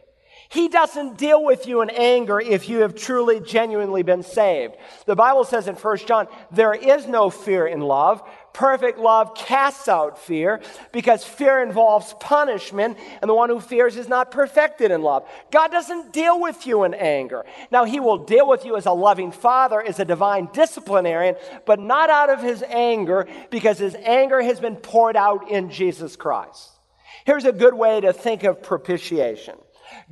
He 0.51 0.67
doesn't 0.67 1.19
deal 1.19 1.43
with 1.43 1.67
you 1.67 1.81
in 1.81 1.91
anger 1.91 2.39
if 2.39 2.69
you 2.69 2.79
have 2.79 2.95
truly, 2.95 3.39
genuinely 3.39 4.01
been 4.01 4.23
saved. 4.23 4.77
The 5.05 5.15
Bible 5.15 5.43
says 5.43 5.67
in 5.67 5.75
1 5.75 5.97
John, 6.07 6.27
there 6.51 6.73
is 6.73 7.05
no 7.05 7.29
fear 7.29 7.67
in 7.67 7.81
love. 7.81 8.23
Perfect 8.51 8.97
love 8.97 9.35
casts 9.35 9.87
out 9.87 10.17
fear 10.17 10.59
because 10.91 11.23
fear 11.23 11.61
involves 11.61 12.15
punishment, 12.19 12.97
and 13.21 13.29
the 13.29 13.35
one 13.35 13.51
who 13.51 13.59
fears 13.59 13.95
is 13.95 14.09
not 14.09 14.31
perfected 14.31 14.89
in 14.89 15.03
love. 15.03 15.29
God 15.51 15.69
doesn't 15.69 16.13
deal 16.13 16.41
with 16.41 16.65
you 16.65 16.83
in 16.83 16.95
anger. 16.95 17.45
Now, 17.71 17.83
He 17.83 17.99
will 17.99 18.25
deal 18.25 18.49
with 18.49 18.65
you 18.65 18.75
as 18.75 18.87
a 18.87 18.91
loving 18.91 19.31
father, 19.31 19.79
as 19.79 19.99
a 19.99 20.05
divine 20.05 20.49
disciplinarian, 20.51 21.35
but 21.67 21.79
not 21.79 22.09
out 22.09 22.31
of 22.31 22.41
His 22.41 22.63
anger 22.63 23.27
because 23.51 23.77
His 23.77 23.95
anger 24.03 24.41
has 24.41 24.59
been 24.59 24.77
poured 24.77 25.15
out 25.15 25.51
in 25.51 25.69
Jesus 25.69 26.15
Christ. 26.15 26.71
Here's 27.23 27.45
a 27.45 27.51
good 27.51 27.75
way 27.75 28.01
to 28.01 28.13
think 28.13 28.43
of 28.43 28.63
propitiation. 28.63 29.55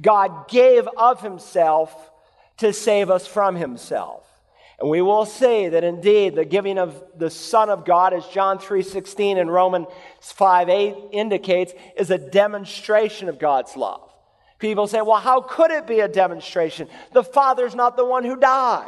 God 0.01 0.47
gave 0.47 0.87
of 0.97 1.21
himself 1.21 2.11
to 2.57 2.73
save 2.73 3.09
us 3.09 3.27
from 3.27 3.55
himself. 3.55 4.23
And 4.79 4.89
we 4.89 5.01
will 5.01 5.25
see 5.25 5.69
that 5.69 5.83
indeed 5.83 6.35
the 6.35 6.45
giving 6.45 6.77
of 6.77 7.03
the 7.17 7.31
Son 7.31 7.69
of 7.69 7.83
God, 7.83 8.13
as 8.13 8.27
John 8.27 8.59
3.16 8.59 9.39
and 9.39 9.51
Romans 9.51 9.87
5.8 10.21 11.09
indicates, 11.11 11.73
is 11.97 12.11
a 12.11 12.17
demonstration 12.17 13.27
of 13.27 13.39
God's 13.39 13.75
love. 13.75 14.07
People 14.59 14.87
say, 14.87 15.01
well, 15.01 15.19
how 15.19 15.41
could 15.41 15.71
it 15.71 15.87
be 15.87 15.99
a 15.99 16.07
demonstration? 16.07 16.87
The 17.13 17.23
Father's 17.23 17.75
not 17.75 17.97
the 17.97 18.05
one 18.05 18.23
who 18.23 18.35
died. 18.35 18.87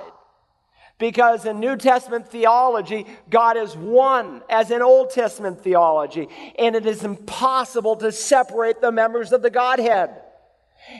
Because 1.00 1.46
in 1.46 1.60
New 1.60 1.78
Testament 1.78 2.28
theology, 2.28 3.06
God 3.30 3.56
is 3.56 3.76
one, 3.76 4.42
as 4.50 4.70
in 4.70 4.82
Old 4.82 5.12
Testament 5.12 5.62
theology, 5.62 6.28
and 6.58 6.76
it 6.76 6.86
is 6.86 7.04
impossible 7.04 7.96
to 7.98 8.12
separate 8.12 8.82
the 8.82 8.92
members 8.92 9.32
of 9.32 9.42
the 9.42 9.50
Godhead. 9.50 10.10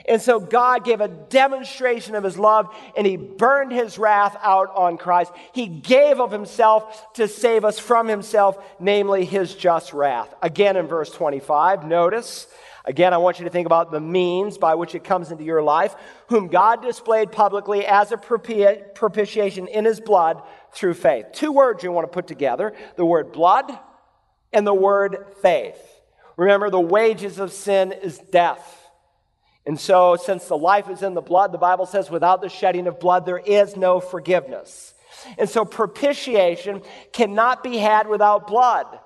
And 0.06 0.20
so 0.20 0.40
God 0.40 0.84
gave 0.84 1.00
a 1.00 1.08
demonstration 1.08 2.14
of 2.14 2.24
his 2.24 2.38
love 2.38 2.74
and 2.96 3.06
he 3.06 3.16
burned 3.16 3.72
his 3.72 3.98
wrath 3.98 4.36
out 4.42 4.74
on 4.74 4.98
Christ. 4.98 5.32
He 5.52 5.66
gave 5.66 6.20
of 6.20 6.30
himself 6.30 7.12
to 7.14 7.28
save 7.28 7.64
us 7.64 7.78
from 7.78 8.08
himself, 8.08 8.58
namely 8.78 9.24
his 9.24 9.54
just 9.54 9.92
wrath. 9.92 10.32
Again 10.42 10.76
in 10.76 10.86
verse 10.86 11.10
25, 11.10 11.84
notice, 11.84 12.46
again, 12.84 13.12
I 13.12 13.18
want 13.18 13.38
you 13.38 13.44
to 13.44 13.50
think 13.50 13.66
about 13.66 13.90
the 13.90 14.00
means 14.00 14.58
by 14.58 14.74
which 14.74 14.94
it 14.94 15.04
comes 15.04 15.30
into 15.30 15.44
your 15.44 15.62
life, 15.62 15.94
whom 16.28 16.48
God 16.48 16.82
displayed 16.82 17.32
publicly 17.32 17.86
as 17.86 18.12
a 18.12 18.16
propitiation 18.16 19.68
in 19.68 19.84
his 19.84 20.00
blood 20.00 20.42
through 20.72 20.94
faith. 20.94 21.26
Two 21.32 21.52
words 21.52 21.82
you 21.82 21.92
want 21.92 22.06
to 22.06 22.12
put 22.12 22.26
together 22.26 22.72
the 22.96 23.04
word 23.04 23.32
blood 23.32 23.70
and 24.52 24.66
the 24.66 24.74
word 24.74 25.26
faith. 25.42 25.78
Remember, 26.36 26.70
the 26.70 26.80
wages 26.80 27.38
of 27.38 27.52
sin 27.52 27.92
is 27.92 28.18
death. 28.18 28.79
And 29.70 29.78
so, 29.78 30.16
since 30.16 30.46
the 30.46 30.58
life 30.58 30.90
is 30.90 31.04
in 31.04 31.14
the 31.14 31.20
blood, 31.20 31.52
the 31.52 31.56
Bible 31.56 31.86
says, 31.86 32.10
without 32.10 32.40
the 32.40 32.48
shedding 32.48 32.88
of 32.88 32.98
blood, 32.98 33.24
there 33.24 33.38
is 33.38 33.76
no 33.76 34.00
forgiveness. 34.00 34.94
And 35.38 35.48
so, 35.48 35.64
propitiation 35.64 36.82
cannot 37.12 37.62
be 37.62 37.76
had 37.76 38.08
without 38.08 38.48
blood. 38.48 38.98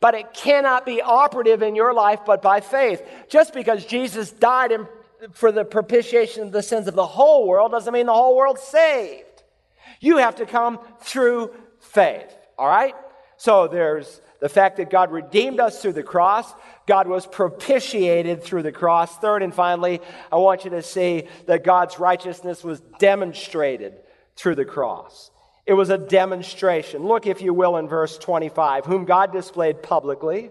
But 0.00 0.16
it 0.16 0.34
cannot 0.34 0.84
be 0.84 1.00
operative 1.00 1.62
in 1.62 1.76
your 1.76 1.94
life 1.94 2.22
but 2.26 2.42
by 2.42 2.60
faith. 2.60 3.08
Just 3.28 3.54
because 3.54 3.86
Jesus 3.86 4.32
died 4.32 4.72
in, 4.72 4.88
for 5.30 5.52
the 5.52 5.64
propitiation 5.64 6.42
of 6.42 6.50
the 6.50 6.64
sins 6.64 6.88
of 6.88 6.96
the 6.96 7.06
whole 7.06 7.46
world 7.46 7.70
doesn't 7.70 7.94
mean 7.94 8.06
the 8.06 8.12
whole 8.12 8.36
world's 8.36 8.62
saved. 8.64 9.44
You 10.00 10.16
have 10.16 10.34
to 10.38 10.46
come 10.46 10.80
through 11.02 11.54
faith. 11.78 12.36
All 12.58 12.66
right? 12.66 12.96
So, 13.36 13.68
there's 13.68 14.20
the 14.40 14.48
fact 14.48 14.78
that 14.78 14.90
God 14.90 15.12
redeemed 15.12 15.60
us 15.60 15.80
through 15.80 15.92
the 15.92 16.02
cross. 16.02 16.52
God 16.88 17.06
was 17.06 17.26
propitiated 17.26 18.42
through 18.42 18.62
the 18.62 18.72
cross. 18.72 19.16
Third 19.18 19.42
and 19.42 19.54
finally, 19.54 20.00
I 20.32 20.36
want 20.36 20.64
you 20.64 20.70
to 20.70 20.82
see 20.82 21.28
that 21.46 21.62
God's 21.62 22.00
righteousness 22.00 22.64
was 22.64 22.80
demonstrated 22.98 23.92
through 24.36 24.54
the 24.54 24.64
cross. 24.64 25.30
It 25.66 25.74
was 25.74 25.90
a 25.90 25.98
demonstration. 25.98 27.06
Look, 27.06 27.26
if 27.26 27.42
you 27.42 27.52
will, 27.52 27.76
in 27.76 27.88
verse 27.88 28.16
25, 28.16 28.86
whom 28.86 29.04
God 29.04 29.32
displayed 29.32 29.82
publicly 29.82 30.50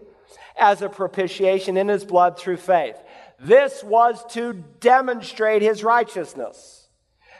as 0.55 0.83
a 0.83 0.89
propitiation 0.89 1.75
in 1.75 1.87
his 1.87 2.05
blood 2.05 2.37
through 2.37 2.57
faith. 2.57 2.97
This 3.39 3.83
was 3.83 4.23
to 4.33 4.53
demonstrate 4.79 5.63
his 5.63 5.83
righteousness. 5.83 6.87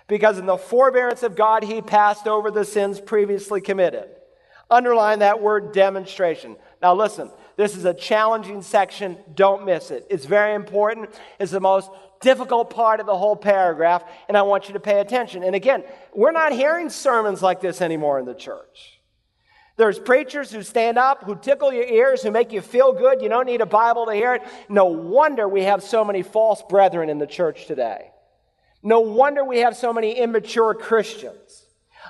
Because 0.08 0.40
in 0.40 0.48
the 0.48 0.58
forbearance 0.58 1.22
of 1.22 1.36
God, 1.36 1.64
he 1.64 1.82
passed 1.84 2.28
over 2.28 2.50
the 2.50 2.66
sins 2.66 3.00
previously 3.00 3.62
committed. 3.62 4.10
Underline 4.72 5.20
that 5.20 5.42
word 5.42 5.72
demonstration. 5.72 6.56
Now, 6.82 6.96
listen, 6.96 7.30
this 7.58 7.76
is 7.76 7.86
a 7.86 7.94
challenging 7.94 8.62
section. 8.62 9.18
Don't 9.36 9.66
miss 9.66 9.92
it. 9.92 10.06
It's 10.10 10.26
very 10.26 10.54
important. 10.54 11.10
It's 11.40 11.52
the 11.52 11.60
most 11.60 11.90
difficult 12.22 12.70
part 12.70 13.00
of 13.00 13.06
the 13.06 13.18
whole 13.18 13.36
paragraph, 13.36 14.04
and 14.28 14.38
I 14.38 14.44
want 14.44 14.68
you 14.68 14.74
to 14.74 14.80
pay 14.80 15.00
attention. 15.00 15.44
And 15.44 15.56
again, 15.56 15.84
we're 16.14 16.32
not 16.32 16.54
hearing 16.54 16.90
sermons 16.90 17.42
like 17.42 17.60
this 17.60 17.82
anymore 17.82 18.20
in 18.20 18.26
the 18.26 18.36
church. 18.36 19.02
There's 19.76 20.00
preachers 20.00 20.52
who 20.52 20.64
stand 20.64 20.98
up, 20.98 21.24
who 21.24 21.36
tickle 21.36 21.72
your 21.72 21.86
ears, 21.86 22.24
who 22.24 22.32
make 22.32 22.52
you 22.52 22.62
feel 22.62 22.94
good. 22.94 23.22
You 23.22 23.30
don't 23.30 23.46
need 23.46 23.62
a 23.62 23.66
Bible 23.68 24.08
to 24.08 24.14
hear 24.14 24.34
it. 24.36 24.44
No 24.70 24.86
wonder 24.86 25.48
we 25.48 25.64
have 25.64 25.84
so 25.84 26.04
many 26.04 26.24
false 26.24 26.64
brethren 26.68 27.10
in 27.10 27.20
the 27.20 27.28
church 27.28 27.68
today. 27.68 28.12
No 28.82 29.02
wonder 29.02 29.44
we 29.44 29.60
have 29.60 29.76
so 29.76 29.94
many 29.94 30.14
immature 30.14 30.74
Christians. 30.74 31.47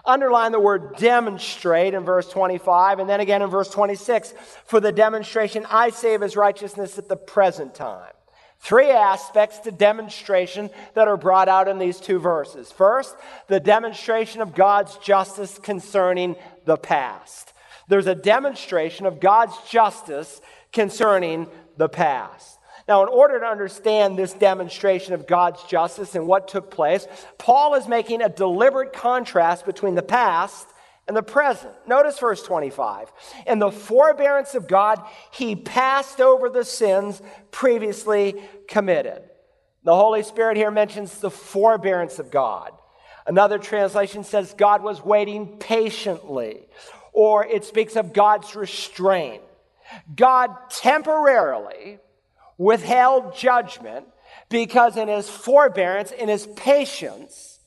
Underline 0.05 0.51
the 0.51 0.59
word 0.59 0.95
demonstrate 0.97 1.93
in 1.93 2.03
verse 2.03 2.29
25, 2.29 2.99
and 2.99 3.09
then 3.09 3.19
again 3.19 3.41
in 3.41 3.49
verse 3.49 3.69
26 3.69 4.33
for 4.65 4.79
the 4.79 4.91
demonstration 4.91 5.65
I 5.69 5.89
save 5.89 6.21
his 6.21 6.35
righteousness 6.35 6.97
at 6.97 7.07
the 7.07 7.15
present 7.15 7.75
time. 7.75 8.11
Three 8.59 8.89
aspects 8.89 9.59
to 9.59 9.71
demonstration 9.71 10.69
that 10.95 11.07
are 11.07 11.17
brought 11.17 11.47
out 11.47 11.67
in 11.67 11.77
these 11.77 11.99
two 11.99 12.19
verses. 12.19 12.71
First, 12.71 13.15
the 13.47 13.59
demonstration 13.59 14.41
of 14.41 14.55
God's 14.55 14.97
justice 14.97 15.59
concerning 15.59 16.35
the 16.65 16.77
past. 16.77 17.53
There's 17.87 18.07
a 18.07 18.15
demonstration 18.15 19.05
of 19.05 19.19
God's 19.19 19.55
justice 19.69 20.41
concerning 20.73 21.47
the 21.77 21.87
past. 21.87 22.56
Now, 22.87 23.03
in 23.03 23.09
order 23.09 23.39
to 23.39 23.45
understand 23.45 24.17
this 24.17 24.31
demonstration 24.33 25.13
of 25.13 25.27
God's 25.27 25.61
justice 25.63 26.15
and 26.15 26.25
what 26.25 26.47
took 26.47 26.71
place, 26.71 27.05
Paul 27.37 27.75
is 27.75 27.87
making 27.87 28.21
a 28.21 28.29
deliberate 28.29 28.93
contrast 28.93 29.65
between 29.65 29.95
the 29.95 30.01
past 30.01 30.67
and 31.07 31.15
the 31.15 31.23
present. 31.23 31.73
Notice 31.85 32.17
verse 32.19 32.41
25. 32.43 33.11
In 33.45 33.59
the 33.59 33.71
forbearance 33.71 34.55
of 34.55 34.67
God, 34.67 35.01
he 35.31 35.55
passed 35.55 36.21
over 36.21 36.49
the 36.49 36.63
sins 36.63 37.21
previously 37.51 38.35
committed. 38.69 39.21
The 39.83 39.95
Holy 39.95 40.23
Spirit 40.23 40.57
here 40.57 40.71
mentions 40.71 41.19
the 41.19 41.31
forbearance 41.31 42.19
of 42.19 42.31
God. 42.31 42.71
Another 43.25 43.57
translation 43.57 44.23
says 44.23 44.53
God 44.57 44.81
was 44.81 45.03
waiting 45.03 45.57
patiently, 45.57 46.67
or 47.11 47.45
it 47.45 47.65
speaks 47.65 47.97
of 47.97 48.13
God's 48.13 48.55
restraint. 48.55 49.43
God 50.15 50.51
temporarily 50.69 51.99
withheld 52.57 53.35
judgment 53.35 54.05
because 54.49 54.97
in 54.97 55.07
his 55.07 55.29
forbearance, 55.29 56.11
in 56.11 56.29
his 56.29 56.47
patience, 56.55 57.59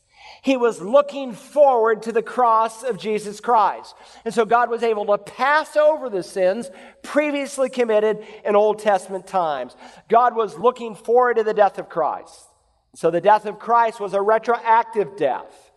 he 0.43 0.57
was 0.57 0.81
looking 0.81 1.33
forward 1.33 2.03
to 2.03 2.13
the 2.13 2.23
cross 2.23 2.83
of 2.83 2.99
Jesus 2.99 3.41
Christ. 3.41 3.95
And 4.25 4.33
so 4.33 4.45
God 4.45 4.71
was 4.71 4.83
able 4.83 5.05
to 5.07 5.19
pass 5.19 5.77
over 5.77 6.09
the 6.09 6.23
sins 6.23 6.71
previously 7.03 7.69
committed 7.69 8.25
in 8.45 8.57
Old 8.57 8.79
Testament 8.79 9.27
times. 9.27 9.77
God 10.09 10.35
was 10.35 10.59
looking 10.59 10.95
forward 10.95 11.37
to 11.37 11.45
the 11.45 11.55
death 11.55 11.79
of 11.79 11.89
Christ. 11.89 12.47
So 12.95 13.11
the 13.11 13.21
death 13.21 13.45
of 13.47 13.59
Christ 13.59 14.01
was 14.01 14.15
a 14.15 14.23
retroactive 14.23 15.17
death. 15.17 15.70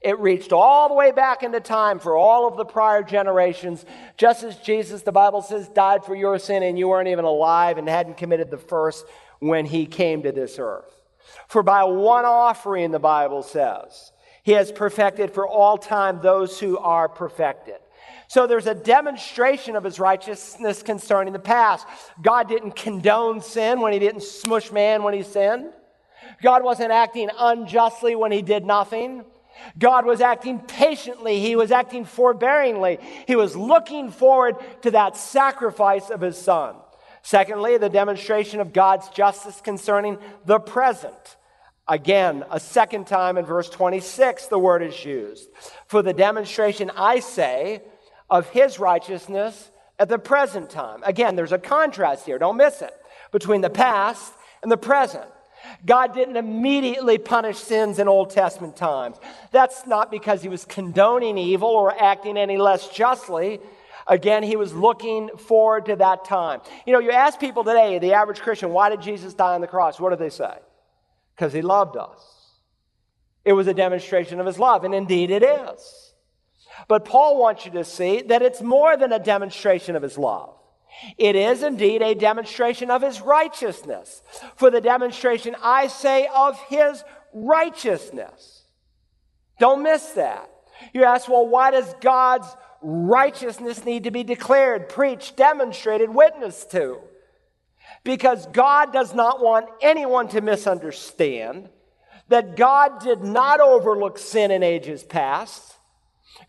It 0.00 0.18
reached 0.18 0.52
all 0.52 0.88
the 0.88 0.94
way 0.94 1.12
back 1.12 1.42
into 1.42 1.60
time 1.60 1.98
for 1.98 2.16
all 2.16 2.48
of 2.48 2.56
the 2.56 2.64
prior 2.64 3.02
generations, 3.02 3.84
just 4.16 4.42
as 4.42 4.56
Jesus, 4.56 5.02
the 5.02 5.12
Bible 5.12 5.42
says, 5.42 5.68
died 5.68 6.04
for 6.04 6.14
your 6.14 6.38
sin 6.38 6.62
and 6.62 6.78
you 6.78 6.88
weren't 6.88 7.08
even 7.08 7.26
alive 7.26 7.76
and 7.76 7.86
hadn't 7.86 8.16
committed 8.16 8.50
the 8.50 8.56
first 8.56 9.04
when 9.40 9.66
he 9.66 9.84
came 9.84 10.22
to 10.22 10.32
this 10.32 10.58
earth. 10.58 10.90
For 11.48 11.62
by 11.62 11.84
one 11.84 12.24
offering, 12.24 12.92
the 12.92 12.98
Bible 12.98 13.42
says, 13.42 14.12
he 14.42 14.52
has 14.52 14.72
perfected 14.72 15.32
for 15.34 15.46
all 15.46 15.76
time 15.76 16.20
those 16.22 16.58
who 16.58 16.78
are 16.78 17.08
perfected. 17.08 17.76
So 18.28 18.46
there's 18.46 18.66
a 18.66 18.74
demonstration 18.74 19.76
of 19.76 19.84
his 19.84 20.00
righteousness 20.00 20.82
concerning 20.82 21.32
the 21.32 21.38
past. 21.38 21.86
God 22.22 22.48
didn't 22.48 22.76
condone 22.76 23.42
sin 23.42 23.80
when 23.80 23.92
he 23.92 23.98
didn't 23.98 24.22
smush 24.22 24.72
man 24.72 25.02
when 25.02 25.14
he 25.14 25.22
sinned. 25.22 25.72
God 26.42 26.62
wasn't 26.62 26.92
acting 26.92 27.28
unjustly 27.36 28.14
when 28.14 28.32
he 28.32 28.40
did 28.40 28.64
nothing. 28.64 29.24
God 29.78 30.04
was 30.06 30.20
acting 30.20 30.60
patiently. 30.60 31.40
He 31.40 31.56
was 31.56 31.70
acting 31.70 32.04
forbearingly. 32.04 33.00
He 33.26 33.36
was 33.36 33.56
looking 33.56 34.10
forward 34.10 34.56
to 34.82 34.90
that 34.92 35.16
sacrifice 35.16 36.10
of 36.10 36.20
his 36.20 36.38
son. 36.38 36.76
Secondly, 37.22 37.76
the 37.76 37.88
demonstration 37.88 38.60
of 38.60 38.72
God's 38.72 39.08
justice 39.10 39.60
concerning 39.60 40.18
the 40.46 40.58
present. 40.58 41.36
Again, 41.86 42.44
a 42.50 42.60
second 42.60 43.06
time 43.06 43.36
in 43.36 43.44
verse 43.44 43.68
26, 43.68 44.46
the 44.46 44.58
word 44.58 44.82
is 44.82 45.04
used. 45.04 45.48
For 45.86 46.02
the 46.02 46.12
demonstration, 46.12 46.90
I 46.96 47.20
say, 47.20 47.82
of 48.30 48.48
his 48.50 48.78
righteousness 48.78 49.70
at 49.98 50.08
the 50.08 50.18
present 50.18 50.70
time. 50.70 51.02
Again, 51.04 51.36
there's 51.36 51.52
a 51.52 51.58
contrast 51.58 52.26
here, 52.26 52.38
don't 52.38 52.56
miss 52.56 52.80
it, 52.80 52.94
between 53.32 53.60
the 53.60 53.70
past 53.70 54.32
and 54.62 54.70
the 54.70 54.76
present. 54.76 55.26
God 55.84 56.14
didn't 56.14 56.36
immediately 56.36 57.18
punish 57.18 57.58
sins 57.58 57.98
in 57.98 58.08
Old 58.08 58.30
Testament 58.30 58.76
times. 58.76 59.16
That's 59.50 59.86
not 59.86 60.10
because 60.10 60.42
he 60.42 60.48
was 60.48 60.64
condoning 60.64 61.38
evil 61.38 61.68
or 61.68 61.94
acting 62.00 62.36
any 62.36 62.56
less 62.56 62.88
justly. 62.88 63.60
Again, 64.06 64.42
he 64.42 64.56
was 64.56 64.74
looking 64.74 65.28
forward 65.36 65.86
to 65.86 65.96
that 65.96 66.24
time. 66.24 66.60
You 66.86 66.92
know, 66.92 66.98
you 66.98 67.12
ask 67.12 67.38
people 67.38 67.64
today, 67.64 67.98
the 67.98 68.14
average 68.14 68.40
Christian, 68.40 68.70
why 68.70 68.90
did 68.90 69.02
Jesus 69.02 69.34
die 69.34 69.54
on 69.54 69.60
the 69.60 69.66
cross? 69.66 70.00
What 70.00 70.10
do 70.10 70.16
they 70.16 70.30
say? 70.30 70.54
Because 71.36 71.52
he 71.52 71.62
loved 71.62 71.96
us. 71.96 72.40
It 73.44 73.52
was 73.52 73.66
a 73.66 73.74
demonstration 73.74 74.40
of 74.40 74.46
his 74.46 74.58
love, 74.58 74.84
and 74.84 74.94
indeed 74.94 75.30
it 75.30 75.42
is. 75.42 76.14
But 76.88 77.04
Paul 77.04 77.38
wants 77.38 77.64
you 77.64 77.72
to 77.72 77.84
see 77.84 78.22
that 78.22 78.42
it's 78.42 78.60
more 78.60 78.96
than 78.96 79.12
a 79.12 79.18
demonstration 79.18 79.96
of 79.96 80.02
his 80.02 80.18
love. 80.18 80.54
It 81.16 81.36
is 81.36 81.62
indeed 81.62 82.02
a 82.02 82.14
demonstration 82.14 82.90
of 82.90 83.02
his 83.02 83.20
righteousness. 83.20 84.22
For 84.56 84.70
the 84.70 84.80
demonstration, 84.80 85.56
I 85.62 85.86
say, 85.86 86.28
of 86.34 86.60
his 86.68 87.02
righteousness. 87.32 88.64
Don't 89.58 89.82
miss 89.82 90.10
that. 90.10 90.50
You 90.92 91.04
ask, 91.04 91.28
well, 91.28 91.46
why 91.46 91.70
does 91.70 91.94
God's 92.00 92.46
righteousness 92.82 93.84
need 93.84 94.04
to 94.04 94.10
be 94.10 94.24
declared, 94.24 94.88
preached, 94.88 95.36
demonstrated, 95.36 96.10
witnessed 96.10 96.70
to. 96.72 96.98
Because 98.04 98.46
God 98.46 98.92
does 98.92 99.14
not 99.14 99.42
want 99.42 99.68
anyone 99.82 100.28
to 100.28 100.40
misunderstand 100.40 101.68
that 102.28 102.56
God 102.56 103.00
did 103.00 103.22
not 103.22 103.60
overlook 103.60 104.16
sin 104.18 104.50
in 104.50 104.62
ages 104.62 105.02
past. 105.02 105.74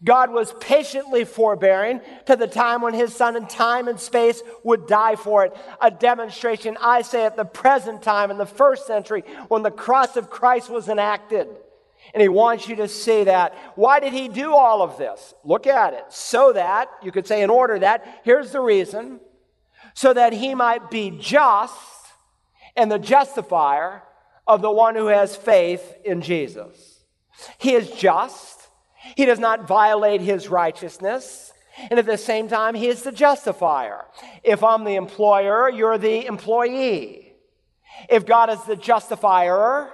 God 0.03 0.31
was 0.31 0.53
patiently 0.59 1.25
forbearing 1.25 2.01
to 2.25 2.35
the 2.35 2.47
time 2.47 2.81
when 2.81 2.93
his 2.93 3.15
son 3.15 3.35
in 3.35 3.47
time 3.47 3.87
and 3.87 3.99
space 3.99 4.41
would 4.63 4.87
die 4.87 5.15
for 5.15 5.45
it. 5.45 5.55
A 5.79 5.91
demonstration, 5.91 6.77
I 6.81 7.03
say, 7.03 7.25
at 7.25 7.35
the 7.35 7.45
present 7.45 8.01
time 8.01 8.31
in 8.31 8.37
the 8.37 8.45
first 8.45 8.87
century 8.87 9.23
when 9.47 9.61
the 9.61 9.71
cross 9.71 10.15
of 10.17 10.29
Christ 10.29 10.69
was 10.69 10.89
enacted. 10.89 11.47
And 12.13 12.21
he 12.21 12.29
wants 12.29 12.67
you 12.67 12.77
to 12.77 12.87
see 12.87 13.25
that. 13.25 13.53
Why 13.75 13.99
did 13.99 14.11
he 14.11 14.27
do 14.27 14.53
all 14.53 14.81
of 14.81 14.97
this? 14.97 15.35
Look 15.43 15.67
at 15.67 15.93
it. 15.93 16.05
So 16.09 16.53
that, 16.53 16.89
you 17.03 17.11
could 17.11 17.27
say 17.27 17.43
in 17.43 17.51
order 17.51 17.77
that, 17.77 18.21
here's 18.23 18.51
the 18.51 18.59
reason, 18.59 19.19
so 19.93 20.13
that 20.13 20.33
he 20.33 20.55
might 20.55 20.89
be 20.89 21.11
just 21.11 21.75
and 22.75 22.91
the 22.91 22.99
justifier 22.99 24.01
of 24.47 24.61
the 24.61 24.71
one 24.71 24.95
who 24.95 25.07
has 25.07 25.35
faith 25.35 25.95
in 26.03 26.21
Jesus. 26.21 27.03
He 27.59 27.73
is 27.73 27.91
just. 27.91 28.60
He 29.15 29.25
does 29.25 29.39
not 29.39 29.67
violate 29.67 30.21
his 30.21 30.47
righteousness. 30.47 31.53
And 31.89 31.99
at 31.99 32.05
the 32.05 32.17
same 32.17 32.47
time, 32.47 32.75
he 32.75 32.87
is 32.87 33.03
the 33.03 33.11
justifier. 33.11 34.05
If 34.43 34.63
I'm 34.63 34.83
the 34.83 34.95
employer, 34.95 35.69
you're 35.69 35.97
the 35.97 36.25
employee. 36.25 37.33
If 38.09 38.25
God 38.25 38.49
is 38.49 38.63
the 38.63 38.75
justifier, 38.75 39.89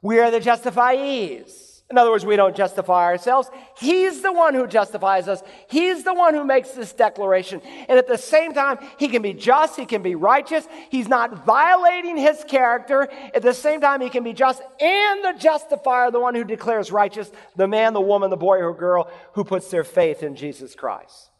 we 0.00 0.20
are 0.20 0.30
the 0.30 0.40
justifiees. 0.40 1.67
In 1.90 1.96
other 1.96 2.10
words, 2.10 2.26
we 2.26 2.36
don't 2.36 2.54
justify 2.54 3.04
ourselves. 3.04 3.48
He's 3.78 4.20
the 4.20 4.32
one 4.32 4.54
who 4.54 4.66
justifies 4.66 5.26
us. 5.26 5.42
He's 5.70 6.04
the 6.04 6.12
one 6.12 6.34
who 6.34 6.44
makes 6.44 6.72
this 6.72 6.92
declaration. 6.92 7.62
And 7.88 7.98
at 7.98 8.06
the 8.06 8.18
same 8.18 8.52
time, 8.52 8.78
he 8.98 9.08
can 9.08 9.22
be 9.22 9.32
just, 9.32 9.76
he 9.76 9.86
can 9.86 10.02
be 10.02 10.14
righteous. 10.14 10.68
He's 10.90 11.08
not 11.08 11.46
violating 11.46 12.18
his 12.18 12.44
character. 12.44 13.08
At 13.34 13.40
the 13.40 13.54
same 13.54 13.80
time, 13.80 14.02
he 14.02 14.10
can 14.10 14.22
be 14.22 14.34
just 14.34 14.60
and 14.78 15.24
the 15.24 15.32
justifier, 15.38 16.10
the 16.10 16.20
one 16.20 16.34
who 16.34 16.44
declares 16.44 16.92
righteous, 16.92 17.30
the 17.56 17.66
man, 17.66 17.94
the 17.94 18.02
woman, 18.02 18.28
the 18.28 18.36
boy 18.36 18.58
or 18.58 18.74
girl 18.74 19.10
who 19.32 19.42
puts 19.42 19.70
their 19.70 19.84
faith 19.84 20.22
in 20.22 20.36
Jesus 20.36 20.74
Christ. 20.74 21.30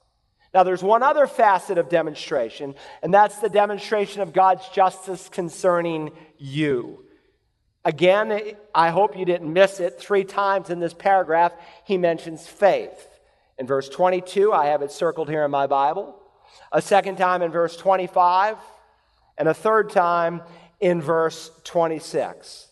Now, 0.55 0.63
there's 0.63 0.83
one 0.83 1.03
other 1.03 1.27
facet 1.27 1.77
of 1.77 1.91
demonstration, 1.91 2.75
and 3.03 3.13
that's 3.13 3.39
the 3.39 3.51
demonstration 3.51 4.23
of 4.23 4.33
God's 4.33 4.67
justice 4.71 5.29
concerning 5.29 6.11
you. 6.39 7.05
Again, 7.89 8.55
I 8.75 8.91
hope 8.91 9.17
you 9.17 9.25
didn't 9.25 9.51
miss 9.51 9.81
it. 9.81 9.99
Three 9.99 10.23
times 10.23 10.69
in 10.69 10.79
this 10.79 10.93
paragraph, 10.93 11.53
he 11.85 11.97
mentions 11.97 12.47
faith. 12.47 13.09
In 13.59 13.67
verse 13.67 13.89
22, 13.89 14.53
I 14.53 14.67
have 14.67 14.83
it 14.83 14.93
circled 14.93 15.31
here 15.31 15.43
in 15.43 15.51
my 15.51 15.67
Bible. 15.67 16.15
A 16.71 16.83
second 16.83 17.17
time 17.17 17.41
in 17.41 17.51
verse 17.51 17.79
25, 17.79 18.59
and 19.39 19.49
a 19.49 19.55
third 19.55 19.89
time 19.89 20.43
in 20.81 21.01
verse 21.01 21.51
26. 21.65 22.67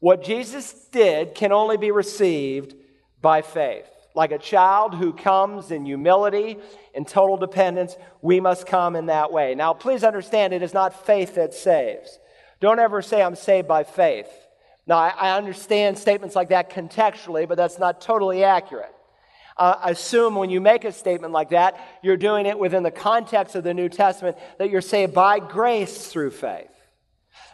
What 0.00 0.24
Jesus 0.24 0.72
did 0.90 1.36
can 1.36 1.52
only 1.52 1.76
be 1.76 1.92
received 1.92 2.74
by 3.22 3.42
faith. 3.42 3.86
Like 4.16 4.32
a 4.32 4.38
child 4.38 4.96
who 4.96 5.12
comes 5.12 5.70
in 5.70 5.86
humility 5.86 6.56
and 6.96 7.06
total 7.06 7.36
dependence, 7.36 7.96
we 8.22 8.40
must 8.40 8.66
come 8.66 8.96
in 8.96 9.06
that 9.06 9.30
way. 9.30 9.54
Now, 9.54 9.72
please 9.72 10.02
understand, 10.02 10.52
it 10.52 10.62
is 10.62 10.74
not 10.74 11.06
faith 11.06 11.36
that 11.36 11.54
saves. 11.54 12.18
Don't 12.58 12.80
ever 12.80 13.02
say, 13.02 13.22
I'm 13.22 13.36
saved 13.36 13.68
by 13.68 13.84
faith. 13.84 14.28
Now, 14.88 14.96
I 14.96 15.36
understand 15.36 15.98
statements 15.98 16.34
like 16.34 16.48
that 16.48 16.70
contextually, 16.70 17.46
but 17.46 17.58
that's 17.58 17.78
not 17.78 18.00
totally 18.00 18.42
accurate. 18.42 18.94
Uh, 19.58 19.74
assume 19.84 20.34
when 20.34 20.48
you 20.48 20.62
make 20.62 20.84
a 20.84 20.92
statement 20.92 21.32
like 21.32 21.50
that, 21.50 21.78
you're 22.02 22.16
doing 22.16 22.46
it 22.46 22.58
within 22.58 22.82
the 22.82 22.90
context 22.90 23.54
of 23.54 23.64
the 23.64 23.74
New 23.74 23.90
Testament, 23.90 24.38
that 24.58 24.70
you're 24.70 24.80
saved 24.80 25.12
by 25.12 25.40
grace 25.40 26.06
through 26.06 26.30
faith. 26.30 26.70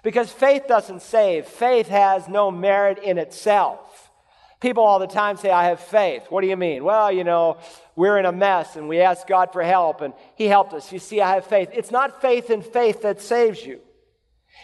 Because 0.04 0.30
faith 0.30 0.68
doesn't 0.68 1.02
save, 1.02 1.46
faith 1.46 1.88
has 1.88 2.28
no 2.28 2.52
merit 2.52 2.98
in 2.98 3.18
itself. 3.18 4.12
People 4.60 4.84
all 4.84 5.00
the 5.00 5.06
time 5.06 5.36
say, 5.36 5.50
I 5.50 5.64
have 5.64 5.80
faith. 5.80 6.26
What 6.28 6.42
do 6.42 6.46
you 6.46 6.56
mean? 6.56 6.84
Well, 6.84 7.10
you 7.10 7.24
know, 7.24 7.58
we're 7.96 8.18
in 8.18 8.26
a 8.26 8.32
mess 8.32 8.76
and 8.76 8.88
we 8.88 9.00
ask 9.00 9.26
God 9.26 9.52
for 9.52 9.62
help 9.62 10.02
and 10.02 10.14
He 10.36 10.46
helped 10.46 10.72
us. 10.72 10.92
You 10.92 11.00
see, 11.00 11.20
I 11.20 11.34
have 11.34 11.46
faith. 11.46 11.70
It's 11.72 11.90
not 11.90 12.22
faith 12.22 12.48
in 12.48 12.62
faith 12.62 13.02
that 13.02 13.20
saves 13.20 13.64
you, 13.64 13.80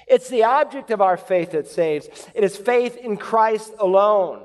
it's 0.06 0.28
the 0.28 0.44
object 0.44 0.90
of 0.90 1.00
our 1.00 1.16
faith 1.16 1.52
that 1.52 1.68
saves. 1.68 2.08
It 2.34 2.44
is 2.44 2.56
faith 2.56 2.96
in 2.96 3.16
Christ 3.16 3.72
alone. 3.78 4.42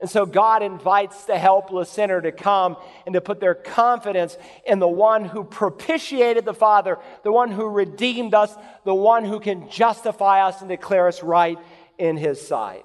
And 0.00 0.10
so 0.10 0.26
God 0.26 0.62
invites 0.62 1.24
the 1.24 1.38
helpless 1.38 1.88
sinner 1.88 2.20
to 2.20 2.32
come 2.32 2.76
and 3.06 3.14
to 3.14 3.20
put 3.20 3.40
their 3.40 3.54
confidence 3.54 4.36
in 4.66 4.78
the 4.78 4.88
one 4.88 5.24
who 5.24 5.44
propitiated 5.44 6.44
the 6.44 6.52
Father, 6.52 6.98
the 7.22 7.32
one 7.32 7.50
who 7.50 7.68
redeemed 7.68 8.34
us, 8.34 8.54
the 8.84 8.94
one 8.94 9.24
who 9.24 9.40
can 9.40 9.70
justify 9.70 10.46
us 10.46 10.60
and 10.60 10.68
declare 10.68 11.08
us 11.08 11.22
right 11.22 11.58
in 11.96 12.16
his 12.16 12.46
sight. 12.46 12.84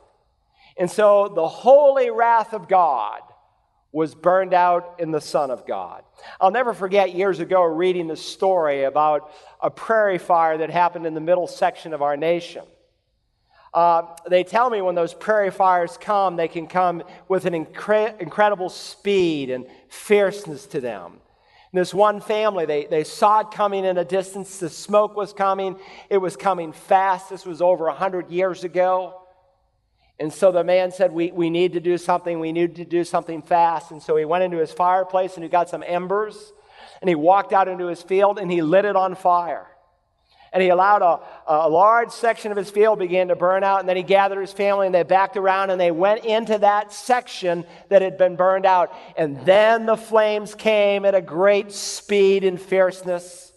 And 0.77 0.89
so 0.89 1.27
the 1.27 1.47
holy 1.47 2.09
wrath 2.09 2.53
of 2.53 2.69
God 2.69 3.21
was 3.91 4.13
burned 4.13 4.53
out 4.53 4.95
in 4.99 5.11
the 5.11 5.21
Son 5.21 5.49
of 5.49 5.65
God. 5.65 6.03
I'll 6.39 6.51
never 6.51 6.73
forget 6.73 7.15
years 7.15 7.39
ago 7.39 7.63
reading 7.63 8.07
the 8.07 8.15
story 8.15 8.83
about 8.83 9.31
a 9.61 9.71
prairie 9.71 10.19
fire 10.19 10.57
that 10.59 10.69
happened 10.69 11.05
in 11.05 11.15
the 11.15 11.21
middle 11.21 11.47
section 11.47 11.93
of 11.93 12.01
our 12.01 12.15
nation. 12.15 12.63
Uh, 13.73 14.03
they 14.27 14.43
tell 14.43 14.69
me 14.69 14.81
when 14.81 14.95
those 14.95 15.13
prairie 15.13 15.51
fires 15.51 15.97
come, 15.99 16.35
they 16.35 16.47
can 16.47 16.67
come 16.67 17.03
with 17.27 17.45
an 17.45 17.53
incre- 17.53 18.19
incredible 18.19 18.69
speed 18.69 19.49
and 19.49 19.65
fierceness 19.89 20.65
to 20.67 20.81
them. 20.81 21.13
And 21.71 21.79
this 21.79 21.93
one 21.93 22.19
family, 22.19 22.65
they, 22.65 22.85
they 22.85 23.03
saw 23.03 23.41
it 23.41 23.51
coming 23.51 23.85
in 23.85 23.97
a 23.97 24.05
distance. 24.05 24.57
The 24.57 24.69
smoke 24.69 25.15
was 25.15 25.33
coming. 25.33 25.77
It 26.09 26.17
was 26.17 26.35
coming 26.35 26.73
fast. 26.73 27.29
This 27.29 27.45
was 27.45 27.61
over 27.61 27.85
100 27.85 28.31
years 28.31 28.63
ago. 28.63 29.21
And 30.19 30.33
so 30.33 30.51
the 30.51 30.63
man 30.63 30.91
said, 30.91 31.13
we, 31.13 31.31
we 31.31 31.49
need 31.49 31.73
to 31.73 31.79
do 31.79 31.97
something. 31.97 32.39
We 32.39 32.51
need 32.51 32.75
to 32.75 32.85
do 32.85 33.03
something 33.03 33.41
fast. 33.41 33.91
And 33.91 34.03
so 34.03 34.17
he 34.17 34.25
went 34.25 34.43
into 34.43 34.57
his 34.57 34.71
fireplace 34.71 35.35
and 35.35 35.43
he 35.43 35.49
got 35.49 35.69
some 35.69 35.83
embers 35.85 36.51
and 37.01 37.07
he 37.07 37.15
walked 37.15 37.53
out 37.53 37.69
into 37.69 37.87
his 37.87 38.01
field 38.01 38.37
and 38.37 38.51
he 38.51 38.61
lit 38.61 38.83
it 38.83 38.97
on 38.97 39.15
fire. 39.15 39.65
And 40.51 40.63
he 40.63 40.69
allowed 40.69 41.03
a, 41.03 41.19
a 41.47 41.69
large 41.69 42.09
section 42.09 42.51
of 42.51 42.57
his 42.57 42.71
field 42.71 42.99
began 42.99 43.27
to 43.27 43.35
burn 43.35 43.63
out. 43.63 43.79
And 43.79 43.87
then 43.87 43.95
he 43.95 44.03
gathered 44.03 44.41
his 44.41 44.51
family 44.51 44.87
and 44.87 44.95
they 44.95 45.03
backed 45.03 45.37
around 45.37 45.69
and 45.69 45.79
they 45.79 45.91
went 45.91 46.25
into 46.25 46.57
that 46.57 46.91
section 46.91 47.65
that 47.89 48.01
had 48.01 48.17
been 48.17 48.35
burned 48.35 48.65
out. 48.65 48.91
And 49.15 49.45
then 49.45 49.85
the 49.85 49.95
flames 49.95 50.55
came 50.55 51.05
at 51.05 51.15
a 51.15 51.21
great 51.21 51.71
speed 51.71 52.43
and 52.43 52.59
fierceness. 52.59 53.53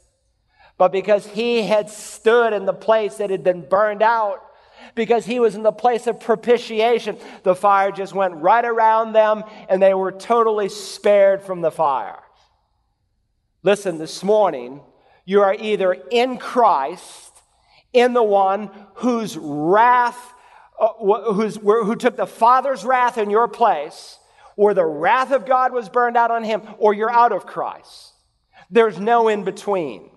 But 0.77 0.93
because 0.93 1.27
he 1.27 1.63
had 1.63 1.91
stood 1.91 2.53
in 2.53 2.67
the 2.67 2.73
place 2.73 3.17
that 3.17 3.31
had 3.31 3.43
been 3.43 3.67
burned 3.67 4.03
out, 4.03 4.45
because 4.95 5.27
he 5.27 5.41
was 5.41 5.55
in 5.55 5.63
the 5.63 5.73
place 5.73 6.07
of 6.07 6.21
propitiation, 6.21 7.17
the 7.43 7.55
fire 7.55 7.91
just 7.91 8.15
went 8.15 8.35
right 8.35 8.65
around 8.65 9.13
them 9.13 9.45
and 9.69 9.83
they 9.83 9.95
were 9.95 10.13
totally 10.13 10.69
spared 10.69 11.43
from 11.43 11.61
the 11.61 11.71
fire. 11.71 12.19
Listen, 13.63 13.99
this 13.99 14.23
morning, 14.23 14.81
you 15.25 15.41
are 15.43 15.55
either 15.55 15.93
in 15.93 16.39
Christ, 16.39 17.33
in 17.93 18.13
the 18.13 18.23
one 18.23 18.71
whose 18.95 19.37
wrath, 19.37 20.35
uh, 20.81 20.89
who 20.95 21.97
took 21.97 22.17
the 22.17 22.27
Father's 22.27 22.85
wrath 22.85 23.19
in 23.19 23.31
your 23.31 23.49
place, 23.49 24.19
or 24.57 24.75
the 24.75 24.85
wrath 24.85 25.31
of 25.31 25.47
God 25.47 25.73
was 25.73 25.89
burned 25.89 26.17
out 26.17 26.31
on 26.31 26.45
him, 26.45 26.63
or 26.79 26.93
you're 26.93 27.11
out 27.11 27.33
of 27.33 27.47
Christ. 27.47 28.13
There's 28.71 28.99
no 28.99 29.29
in 29.29 29.45
between. 29.45 30.12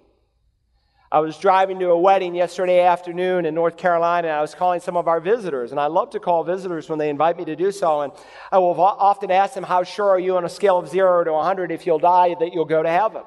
I 1.11 1.19
was 1.19 1.37
driving 1.37 1.79
to 1.79 1.89
a 1.89 1.99
wedding 1.99 2.33
yesterday 2.33 2.81
afternoon 2.81 3.45
in 3.45 3.53
North 3.53 3.77
Carolina, 3.77 4.27
and 4.27 4.37
I 4.37 4.41
was 4.41 4.55
calling 4.55 4.79
some 4.79 4.97
of 4.97 5.07
our 5.07 5.19
visitors. 5.19 5.71
And 5.71 5.79
I 5.79 5.85
love 5.85 6.09
to 6.11 6.19
call 6.19 6.43
visitors 6.43 6.89
when 6.89 6.97
they 6.97 7.09
invite 7.09 7.37
me 7.37 7.45
to 7.45 7.55
do 7.55 7.71
so. 7.71 8.01
And 8.01 8.11
I 8.51 8.57
will 8.57 8.79
often 8.79 9.29
ask 9.29 9.53
them, 9.53 9.63
How 9.63 9.83
sure 9.83 10.09
are 10.09 10.19
you 10.19 10.35
on 10.37 10.45
a 10.45 10.49
scale 10.49 10.77
of 10.77 10.89
zero 10.89 11.23
to 11.23 11.31
100 11.31 11.71
if 11.71 11.85
you'll 11.85 11.99
die 11.99 12.35
that 12.39 12.53
you'll 12.53 12.65
go 12.65 12.81
to 12.81 12.89
heaven? 12.89 13.23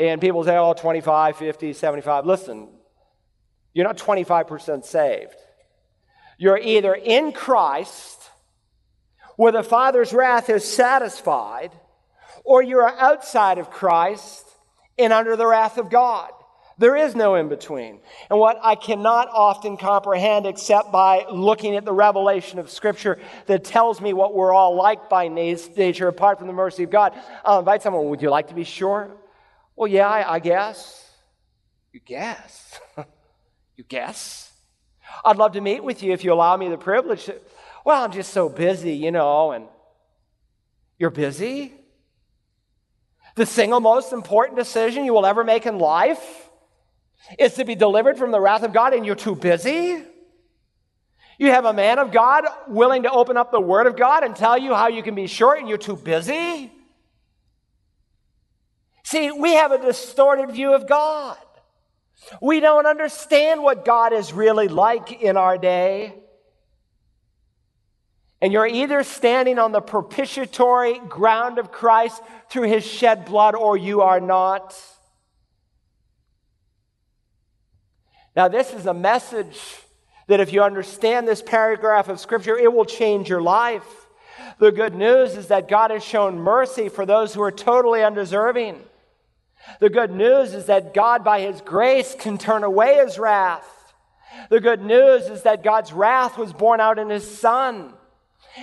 And 0.00 0.18
people 0.18 0.42
say, 0.44 0.56
oh, 0.56 0.72
25, 0.72 1.36
50, 1.36 1.72
75. 1.74 2.24
Listen, 2.24 2.68
you're 3.74 3.86
not 3.86 3.98
25% 3.98 4.84
saved. 4.86 5.34
You're 6.38 6.56
either 6.56 6.94
in 6.94 7.32
Christ, 7.32 8.18
where 9.36 9.52
the 9.52 9.62
Father's 9.62 10.14
wrath 10.14 10.48
is 10.48 10.64
satisfied, 10.64 11.72
or 12.44 12.62
you 12.62 12.78
are 12.78 12.96
outside 12.98 13.58
of 13.58 13.70
Christ 13.70 14.49
and 15.00 15.12
under 15.12 15.36
the 15.36 15.46
wrath 15.46 15.78
of 15.78 15.90
God. 15.90 16.30
There 16.80 16.96
is 16.96 17.14
no 17.14 17.34
in 17.34 17.50
between. 17.50 18.00
And 18.30 18.38
what 18.38 18.58
I 18.62 18.74
cannot 18.74 19.28
often 19.30 19.76
comprehend 19.76 20.46
except 20.46 20.90
by 20.90 21.26
looking 21.30 21.76
at 21.76 21.84
the 21.84 21.92
revelation 21.92 22.58
of 22.58 22.70
Scripture 22.70 23.18
that 23.46 23.64
tells 23.64 24.00
me 24.00 24.14
what 24.14 24.34
we're 24.34 24.54
all 24.54 24.74
like 24.76 25.10
by 25.10 25.28
nature 25.28 26.08
apart 26.08 26.38
from 26.38 26.46
the 26.46 26.54
mercy 26.54 26.82
of 26.84 26.90
God. 26.90 27.12
I'll 27.44 27.58
invite 27.58 27.82
someone, 27.82 28.08
would 28.08 28.22
you 28.22 28.30
like 28.30 28.48
to 28.48 28.54
be 28.54 28.64
sure? 28.64 29.14
Well, 29.76 29.88
yeah, 29.88 30.08
I, 30.08 30.36
I 30.36 30.38
guess. 30.38 31.10
You 31.92 32.00
guess. 32.00 32.80
you 33.76 33.84
guess. 33.84 34.50
I'd 35.22 35.36
love 35.36 35.52
to 35.52 35.60
meet 35.60 35.84
with 35.84 36.02
you 36.02 36.12
if 36.12 36.24
you 36.24 36.32
allow 36.32 36.56
me 36.56 36.70
the 36.70 36.78
privilege. 36.78 37.26
To, 37.26 37.36
well, 37.84 38.02
I'm 38.02 38.12
just 38.12 38.32
so 38.32 38.48
busy, 38.48 38.94
you 38.94 39.10
know, 39.10 39.52
and 39.52 39.66
you're 40.98 41.10
busy? 41.10 41.74
The 43.36 43.46
single 43.46 43.80
most 43.80 44.12
important 44.12 44.58
decision 44.58 45.04
you 45.04 45.12
will 45.12 45.26
ever 45.26 45.44
make 45.44 45.66
in 45.66 45.78
life 45.78 46.48
is 47.38 47.54
to 47.54 47.64
be 47.64 47.74
delivered 47.74 48.18
from 48.18 48.30
the 48.30 48.40
wrath 48.40 48.62
of 48.62 48.72
God, 48.72 48.92
and 48.92 49.06
you're 49.06 49.14
too 49.14 49.34
busy? 49.34 50.02
You 51.38 51.46
have 51.46 51.64
a 51.64 51.72
man 51.72 51.98
of 51.98 52.12
God 52.12 52.44
willing 52.68 53.04
to 53.04 53.10
open 53.10 53.36
up 53.36 53.50
the 53.50 53.60
Word 53.60 53.86
of 53.86 53.96
God 53.96 54.24
and 54.24 54.36
tell 54.36 54.58
you 54.58 54.74
how 54.74 54.88
you 54.88 55.02
can 55.02 55.14
be 55.14 55.26
sure, 55.26 55.54
and 55.54 55.68
you're 55.68 55.78
too 55.78 55.96
busy? 55.96 56.70
See, 59.04 59.30
we 59.30 59.54
have 59.54 59.72
a 59.72 59.78
distorted 59.78 60.50
view 60.52 60.74
of 60.74 60.86
God. 60.86 61.38
We 62.42 62.60
don't 62.60 62.86
understand 62.86 63.62
what 63.62 63.84
God 63.84 64.12
is 64.12 64.32
really 64.32 64.68
like 64.68 65.22
in 65.22 65.36
our 65.36 65.56
day. 65.56 66.19
And 68.42 68.52
you're 68.52 68.66
either 68.66 69.02
standing 69.02 69.58
on 69.58 69.72
the 69.72 69.80
propitiatory 69.80 70.98
ground 70.98 71.58
of 71.58 71.70
Christ 71.70 72.22
through 72.48 72.68
his 72.68 72.84
shed 72.84 73.26
blood 73.26 73.54
or 73.54 73.76
you 73.76 74.00
are 74.00 74.20
not. 74.20 74.74
Now, 78.34 78.48
this 78.48 78.72
is 78.72 78.86
a 78.86 78.94
message 78.94 79.60
that 80.28 80.40
if 80.40 80.52
you 80.52 80.62
understand 80.62 81.26
this 81.26 81.42
paragraph 81.42 82.08
of 82.08 82.20
Scripture, 82.20 82.56
it 82.56 82.72
will 82.72 82.84
change 82.84 83.28
your 83.28 83.42
life. 83.42 84.06
The 84.58 84.72
good 84.72 84.94
news 84.94 85.36
is 85.36 85.48
that 85.48 85.68
God 85.68 85.90
has 85.90 86.04
shown 86.04 86.38
mercy 86.38 86.88
for 86.88 87.04
those 87.04 87.34
who 87.34 87.42
are 87.42 87.50
totally 87.50 88.02
undeserving. 88.02 88.80
The 89.80 89.90
good 89.90 90.12
news 90.12 90.54
is 90.54 90.66
that 90.66 90.94
God, 90.94 91.24
by 91.24 91.40
His 91.40 91.60
grace, 91.60 92.14
can 92.18 92.38
turn 92.38 92.64
away 92.64 92.96
His 93.04 93.18
wrath. 93.18 93.66
The 94.48 94.60
good 94.60 94.82
news 94.82 95.26
is 95.28 95.42
that 95.42 95.64
God's 95.64 95.92
wrath 95.92 96.38
was 96.38 96.52
borne 96.52 96.80
out 96.80 96.98
in 96.98 97.10
His 97.10 97.38
Son. 97.38 97.92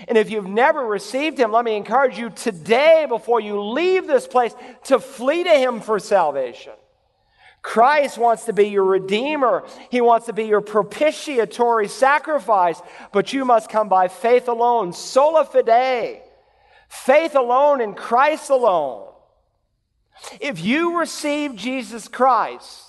And 0.07 0.17
if 0.17 0.29
you've 0.29 0.47
never 0.47 0.85
received 0.85 1.39
Him, 1.39 1.51
let 1.51 1.65
me 1.65 1.75
encourage 1.75 2.17
you 2.17 2.29
today, 2.29 3.05
before 3.07 3.39
you 3.39 3.61
leave 3.61 4.07
this 4.07 4.27
place, 4.27 4.53
to 4.85 4.99
flee 4.99 5.43
to 5.43 5.49
Him 5.49 5.79
for 5.79 5.99
salvation. 5.99 6.73
Christ 7.61 8.17
wants 8.17 8.45
to 8.45 8.53
be 8.53 8.67
your 8.67 8.85
redeemer. 8.85 9.65
He 9.89 9.99
wants 9.99 10.27
to 10.27 10.33
be 10.33 10.45
your 10.45 10.61
propitiatory 10.61 11.87
sacrifice, 11.87 12.81
but 13.11 13.33
you 13.33 13.45
must 13.45 13.69
come 13.69 13.89
by 13.89 14.07
faith 14.07 14.47
alone, 14.47 14.93
sola 14.93 15.43
fide, 15.43 16.21
faith 16.87 17.35
alone 17.35 17.81
in 17.81 17.93
Christ 17.93 18.49
alone. 18.49 19.11
If 20.39 20.63
you 20.63 20.99
receive 20.99 21.55
Jesus 21.55 22.07
Christ, 22.07 22.83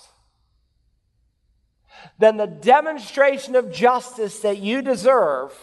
then 2.17 2.37
the 2.37 2.47
demonstration 2.47 3.55
of 3.55 3.71
justice 3.71 4.39
that 4.39 4.57
you 4.59 4.81
deserve 4.81 5.53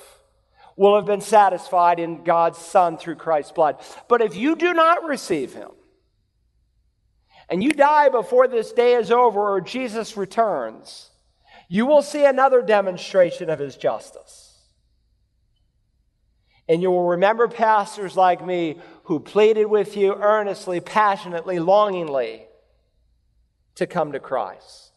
will 0.77 0.97
have 0.97 1.07
been 1.07 1.23
satisfied 1.23 1.99
in 1.99 2.23
God's 2.23 2.59
Son 2.59 2.99
through 2.99 3.17
Christ's 3.17 3.53
blood. 3.53 3.81
But 4.09 4.21
if 4.21 4.37
you 4.37 4.57
do 4.57 4.75
not 4.75 5.05
receive 5.05 5.55
Him, 5.55 5.71
and 7.49 7.63
you 7.63 7.73
die 7.73 8.09
before 8.09 8.49
this 8.49 8.73
day 8.73 8.95
is 8.95 9.11
over 9.11 9.41
or 9.41 9.61
Jesus 9.61 10.17
returns, 10.17 11.11
you 11.69 11.87
will 11.87 12.03
see 12.03 12.25
another 12.25 12.61
demonstration 12.61 13.49
of 13.51 13.59
His 13.59 13.77
justice. 13.77 14.43
And 16.69 16.83
you 16.83 16.91
will 16.91 17.09
remember 17.09 17.47
pastors 17.47 18.17
like 18.17 18.45
me 18.45 18.81
who 19.05 19.21
pleaded 19.21 19.67
with 19.67 19.97
you 19.97 20.15
earnestly, 20.15 20.81
passionately, 20.81 21.61
longingly 21.61 22.43
to 23.77 23.87
come 23.87 24.13
to 24.13 24.21
Christ. 24.21 24.91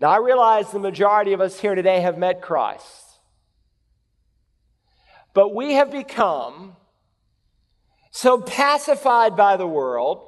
Now, 0.00 0.10
I 0.10 0.18
realize 0.18 0.72
the 0.72 0.80
majority 0.80 1.32
of 1.32 1.40
us 1.40 1.60
here 1.60 1.76
today 1.76 2.00
have 2.00 2.18
met 2.18 2.42
Christ. 2.42 3.05
But 5.36 5.54
we 5.54 5.74
have 5.74 5.92
become 5.92 6.76
so 8.10 8.40
pacified 8.40 9.36
by 9.36 9.58
the 9.58 9.66
world, 9.66 10.26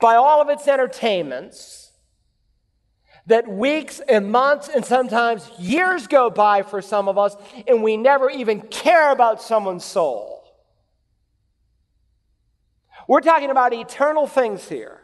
by 0.00 0.16
all 0.16 0.42
of 0.42 0.48
its 0.48 0.66
entertainments, 0.66 1.92
that 3.26 3.46
weeks 3.46 4.00
and 4.00 4.32
months 4.32 4.68
and 4.68 4.84
sometimes 4.84 5.48
years 5.60 6.08
go 6.08 6.28
by 6.28 6.64
for 6.64 6.82
some 6.82 7.06
of 7.06 7.18
us, 7.18 7.36
and 7.68 7.84
we 7.84 7.96
never 7.96 8.28
even 8.30 8.62
care 8.62 9.12
about 9.12 9.40
someone's 9.40 9.84
soul. 9.84 10.42
We're 13.06 13.20
talking 13.20 13.50
about 13.52 13.72
eternal 13.72 14.26
things 14.26 14.68
here. 14.68 15.02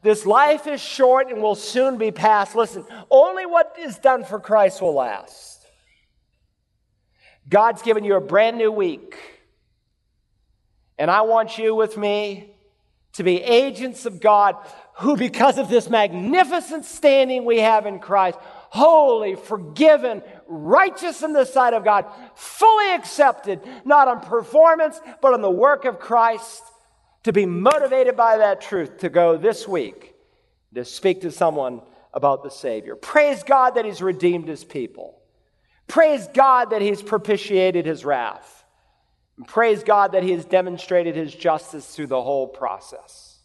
This 0.00 0.24
life 0.24 0.66
is 0.66 0.80
short 0.80 1.30
and 1.30 1.42
will 1.42 1.56
soon 1.56 1.98
be 1.98 2.10
past. 2.10 2.56
Listen, 2.56 2.86
only 3.10 3.44
what 3.44 3.76
is 3.78 3.98
done 3.98 4.24
for 4.24 4.40
Christ 4.40 4.80
will 4.80 4.94
last. 4.94 5.63
God's 7.48 7.82
given 7.82 8.04
you 8.04 8.16
a 8.16 8.20
brand 8.20 8.58
new 8.58 8.72
week. 8.72 9.16
And 10.98 11.10
I 11.10 11.22
want 11.22 11.58
you 11.58 11.74
with 11.74 11.96
me 11.96 12.54
to 13.14 13.22
be 13.22 13.42
agents 13.42 14.06
of 14.06 14.20
God 14.20 14.56
who, 14.94 15.16
because 15.16 15.58
of 15.58 15.68
this 15.68 15.90
magnificent 15.90 16.84
standing 16.84 17.44
we 17.44 17.60
have 17.60 17.86
in 17.86 17.98
Christ, 17.98 18.38
holy, 18.70 19.34
forgiven, 19.34 20.22
righteous 20.46 21.22
in 21.22 21.32
the 21.32 21.44
sight 21.44 21.74
of 21.74 21.84
God, 21.84 22.06
fully 22.34 22.92
accepted, 22.92 23.60
not 23.84 24.08
on 24.08 24.20
performance, 24.20 25.00
but 25.20 25.34
on 25.34 25.42
the 25.42 25.50
work 25.50 25.84
of 25.84 25.98
Christ, 25.98 26.62
to 27.24 27.32
be 27.32 27.46
motivated 27.46 28.16
by 28.16 28.38
that 28.38 28.60
truth 28.60 28.98
to 28.98 29.08
go 29.08 29.36
this 29.36 29.66
week 29.66 30.14
to 30.74 30.84
speak 30.84 31.20
to 31.22 31.30
someone 31.30 31.80
about 32.12 32.42
the 32.42 32.50
Savior. 32.50 32.96
Praise 32.96 33.42
God 33.42 33.76
that 33.76 33.84
He's 33.84 34.02
redeemed 34.02 34.48
His 34.48 34.64
people. 34.64 35.18
Praise 35.86 36.26
God 36.32 36.70
that 36.70 36.82
He's 36.82 37.02
propitiated 37.02 37.86
His 37.86 38.04
wrath. 38.04 38.64
And 39.36 39.46
praise 39.46 39.82
God 39.82 40.12
that 40.12 40.22
He 40.22 40.32
has 40.32 40.44
demonstrated 40.44 41.16
His 41.16 41.34
justice 41.34 41.94
through 41.94 42.06
the 42.08 42.22
whole 42.22 42.46
process. 42.46 43.38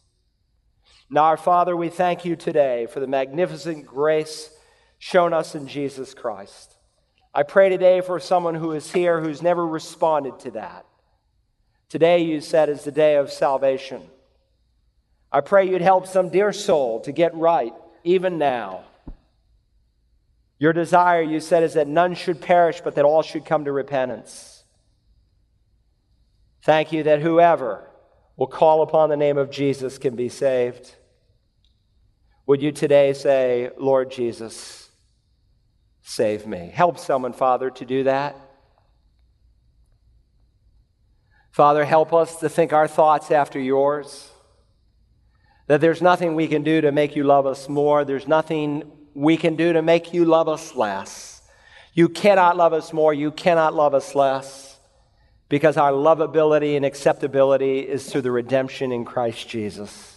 Now, 1.10 1.24
our 1.24 1.36
Father, 1.36 1.76
we 1.76 1.88
thank 1.88 2.24
you 2.24 2.36
today 2.36 2.86
for 2.86 3.00
the 3.00 3.06
magnificent 3.06 3.86
grace 3.86 4.50
shown 4.98 5.32
us 5.32 5.54
in 5.54 5.66
Jesus 5.66 6.14
Christ. 6.14 6.76
I 7.34 7.42
pray 7.42 7.68
today 7.68 8.00
for 8.00 8.20
someone 8.20 8.54
who 8.54 8.72
is 8.72 8.92
here 8.92 9.20
who's 9.20 9.42
never 9.42 9.66
responded 9.66 10.38
to 10.40 10.52
that. 10.52 10.86
Today, 11.88 12.20
you 12.22 12.40
said, 12.40 12.68
is 12.68 12.84
the 12.84 12.92
day 12.92 13.16
of 13.16 13.32
salvation. 13.32 14.02
I 15.32 15.40
pray 15.40 15.68
you'd 15.68 15.82
help 15.82 16.06
some 16.06 16.28
dear 16.28 16.52
soul 16.52 17.00
to 17.00 17.12
get 17.12 17.34
right, 17.34 17.72
even 18.04 18.38
now. 18.38 18.84
Your 20.60 20.74
desire, 20.74 21.22
you 21.22 21.40
said, 21.40 21.62
is 21.62 21.72
that 21.72 21.88
none 21.88 22.14
should 22.14 22.42
perish, 22.42 22.82
but 22.82 22.94
that 22.94 23.04
all 23.06 23.22
should 23.22 23.46
come 23.46 23.64
to 23.64 23.72
repentance. 23.72 24.62
Thank 26.62 26.92
you 26.92 27.02
that 27.04 27.22
whoever 27.22 27.88
will 28.36 28.46
call 28.46 28.82
upon 28.82 29.08
the 29.08 29.16
name 29.16 29.38
of 29.38 29.50
Jesus 29.50 29.96
can 29.96 30.14
be 30.14 30.28
saved. 30.28 30.94
Would 32.46 32.60
you 32.60 32.72
today 32.72 33.14
say, 33.14 33.70
Lord 33.78 34.10
Jesus, 34.10 34.90
save 36.02 36.46
me? 36.46 36.70
Help 36.72 36.98
someone, 36.98 37.32
Father, 37.32 37.70
to 37.70 37.84
do 37.86 38.04
that. 38.04 38.36
Father, 41.52 41.86
help 41.86 42.12
us 42.12 42.36
to 42.36 42.50
think 42.50 42.74
our 42.74 42.86
thoughts 42.86 43.30
after 43.30 43.58
yours. 43.58 44.30
That 45.68 45.80
there's 45.80 46.02
nothing 46.02 46.34
we 46.34 46.48
can 46.48 46.62
do 46.62 46.82
to 46.82 46.92
make 46.92 47.16
you 47.16 47.24
love 47.24 47.46
us 47.46 47.66
more. 47.66 48.04
There's 48.04 48.28
nothing 48.28 48.90
we 49.14 49.36
can 49.36 49.56
do 49.56 49.72
to 49.72 49.82
make 49.82 50.12
you 50.12 50.24
love 50.24 50.48
us 50.48 50.74
less. 50.74 51.42
You 51.94 52.08
cannot 52.08 52.56
love 52.56 52.72
us 52.72 52.92
more. 52.92 53.12
You 53.12 53.30
cannot 53.30 53.74
love 53.74 53.94
us 53.94 54.14
less 54.14 54.78
because 55.48 55.76
our 55.76 55.92
lovability 55.92 56.76
and 56.76 56.84
acceptability 56.84 57.80
is 57.80 58.10
through 58.10 58.22
the 58.22 58.30
redemption 58.30 58.92
in 58.92 59.04
Christ 59.04 59.48
Jesus. 59.48 60.16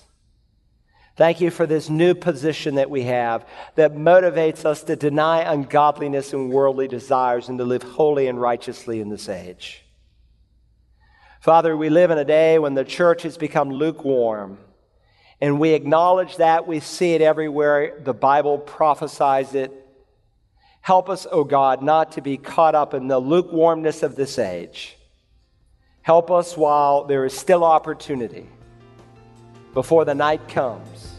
Thank 1.16 1.42
you 1.42 1.52
for 1.52 1.68
this 1.68 1.90
new 1.90 2.16
position 2.16 2.76
that 2.76 2.90
we 2.90 3.04
have 3.04 3.48
that 3.76 3.94
motivates 3.94 4.66
us 4.66 4.84
to 4.84 4.96
deny 4.96 5.42
ungodliness 5.42 6.34
and 6.34 6.52
worldly 6.52 6.88
desires 6.88 7.50
and 7.50 7.58
to 7.60 7.66
live 7.66 7.84
holy 7.84 8.28
and 8.28 8.42
righteously 8.42 9.00
in 9.00 9.10
this 9.10 9.30
age. 9.30 9.84
Father, 11.40 11.76
we 11.76 11.90
live 11.90 12.10
in 12.10 12.18
a 12.18 12.26
day 12.26 12.58
when 12.58 12.74
the 12.74 12.86
church 12.86 13.24
has 13.24 13.38
become 13.38 13.70
lukewarm. 13.70 14.58
And 15.44 15.60
we 15.60 15.74
acknowledge 15.74 16.38
that. 16.38 16.68
We 16.68 16.80
see 16.80 17.16
it 17.16 17.22
everywhere. 17.22 18.00
The 18.02 18.14
Bible 18.14 18.60
prophesies 18.60 19.54
it. 19.54 19.74
Help 20.80 21.10
us, 21.10 21.26
O 21.26 21.40
oh 21.40 21.44
God, 21.44 21.82
not 21.82 22.14
to 22.14 22.22
be 22.22 22.38
caught 22.38 22.76
up 22.76 22.94
in 22.94 23.10
the 23.10 23.20
lukewarmness 23.20 24.04
of 24.04 24.16
this 24.16 24.40
age. 24.40 24.98
Help 26.02 26.32
us 26.32 26.56
while 26.56 27.04
there 27.04 27.26
is 27.26 27.38
still 27.38 27.66
opportunity 27.66 28.48
before 29.74 30.06
the 30.06 30.16
night 30.16 30.48
comes 30.48 31.14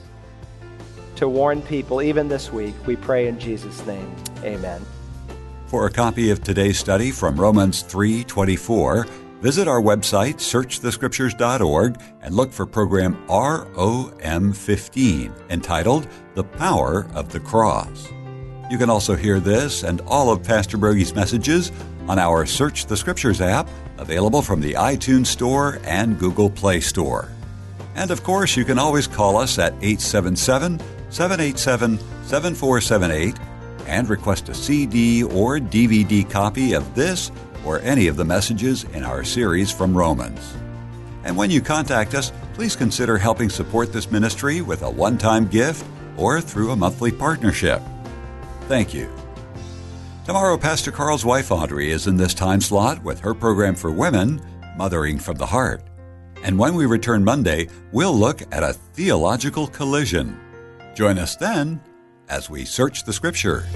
to 1.17 1.29
warn 1.29 1.61
people, 1.61 2.01
even 2.01 2.27
this 2.27 2.51
week. 2.51 2.75
We 2.87 2.97
pray 2.97 3.29
in 3.29 3.39
Jesus' 3.39 3.85
name. 3.85 4.11
Amen. 4.43 4.81
For 5.67 5.87
a 5.87 5.91
copy 5.91 6.31
of 6.31 6.43
today's 6.43 6.79
study 6.79 7.11
from 7.11 7.39
Romans 7.39 7.83
324, 7.83 9.07
Visit 9.45 9.69
our 9.69 9.83
website, 9.83 10.37
searchthescriptures.org, 10.37 12.01
and 12.23 12.35
look 12.35 12.51
for 12.51 12.65
program 12.65 13.23
ROM15 13.29 15.51
entitled 15.51 16.09
The 16.35 16.45
Power 16.45 17.07
of 17.13 17.31
the 17.31 17.41
Cross. 17.41 18.11
You 18.71 18.79
can 18.79 18.89
also 18.89 19.15
hear 19.15 19.41
this 19.41 19.83
and 19.83 20.01
all 20.07 20.33
of 20.33 20.43
Pastor 20.43 20.79
Broggi's 20.79 21.15
messages 21.15 21.73
on 22.09 22.19
our 22.19 22.47
Search 22.47 22.87
the 22.87 22.97
Scriptures 22.97 23.43
app, 23.43 23.69
available 23.99 24.41
from 24.41 24.63
the 24.63 24.73
iTunes 24.73 25.27
Store 25.27 25.79
and 25.85 26.19
Google 26.19 26.49
Play 26.49 26.81
Store. 26.81 27.29
And 27.97 28.11
of 28.11 28.25
course, 28.25 28.57
you 28.57 28.65
can 28.65 28.79
always 28.79 29.07
call 29.07 29.37
us 29.37 29.59
at 29.59 29.75
877 29.83 30.81
787 31.11 31.99
7478 31.99 33.37
and 33.87 34.09
request 34.09 34.49
a 34.49 34.55
CD 34.55 35.23
or 35.23 35.59
DVD 35.59 36.27
copy 36.31 36.73
of 36.73 36.95
this 36.95 37.31
or 37.65 37.81
any 37.81 38.07
of 38.07 38.17
the 38.17 38.25
messages 38.25 38.85
in 38.93 39.05
our 39.05 39.25
series 39.25 39.71
from 39.71 39.97
Romans. 39.97 40.55
And 41.25 41.37
when 41.37 41.51
you 41.51 41.61
contact 41.61 42.15
us, 42.15 42.33
please 42.53 42.77
consider 42.77 43.17
helping 43.17 43.49
support 43.49 43.93
this 43.93 44.11
ministry 44.11 44.61
with 44.61 44.83
a 44.83 44.91
one 44.91 45.19
time 45.19 45.47
gift 45.47 45.85
or 46.17 46.41
through 46.41 46.71
a 46.71 46.77
monthly 46.77 47.11
partnership. 47.11 47.83
Thank 48.69 48.95
you. 48.95 49.11
Tomorrow, 50.25 50.57
Pastor 50.57 50.91
Carl's 50.91 51.25
wife 51.25 51.51
Audrey 51.51 51.91
is 51.91 52.07
in 52.07 52.17
this 52.17 52.33
time 52.33 52.61
slot 52.61 53.03
with 53.03 53.21
her 53.21 53.35
program 53.35 53.75
for 53.75 53.91
women, 53.91 54.41
Mothering 54.77 55.19
from 55.19 55.37
the 55.37 55.47
Heart. 55.47 55.83
And 56.43 56.59
when 56.59 56.75
we 56.75 56.87
return 56.87 57.25
Monday, 57.25 57.69
we'll 57.93 58.15
look 58.15 58.43
at 58.53 58.63
a 58.63 58.73
theological 58.73 59.67
collision. 59.67 60.39
Join 60.95 61.19
us 61.19 61.37
then 61.37 61.81
as 62.29 62.49
we 62.49 62.65
search 62.65 63.05
the 63.05 63.13
Scripture. 63.13 63.67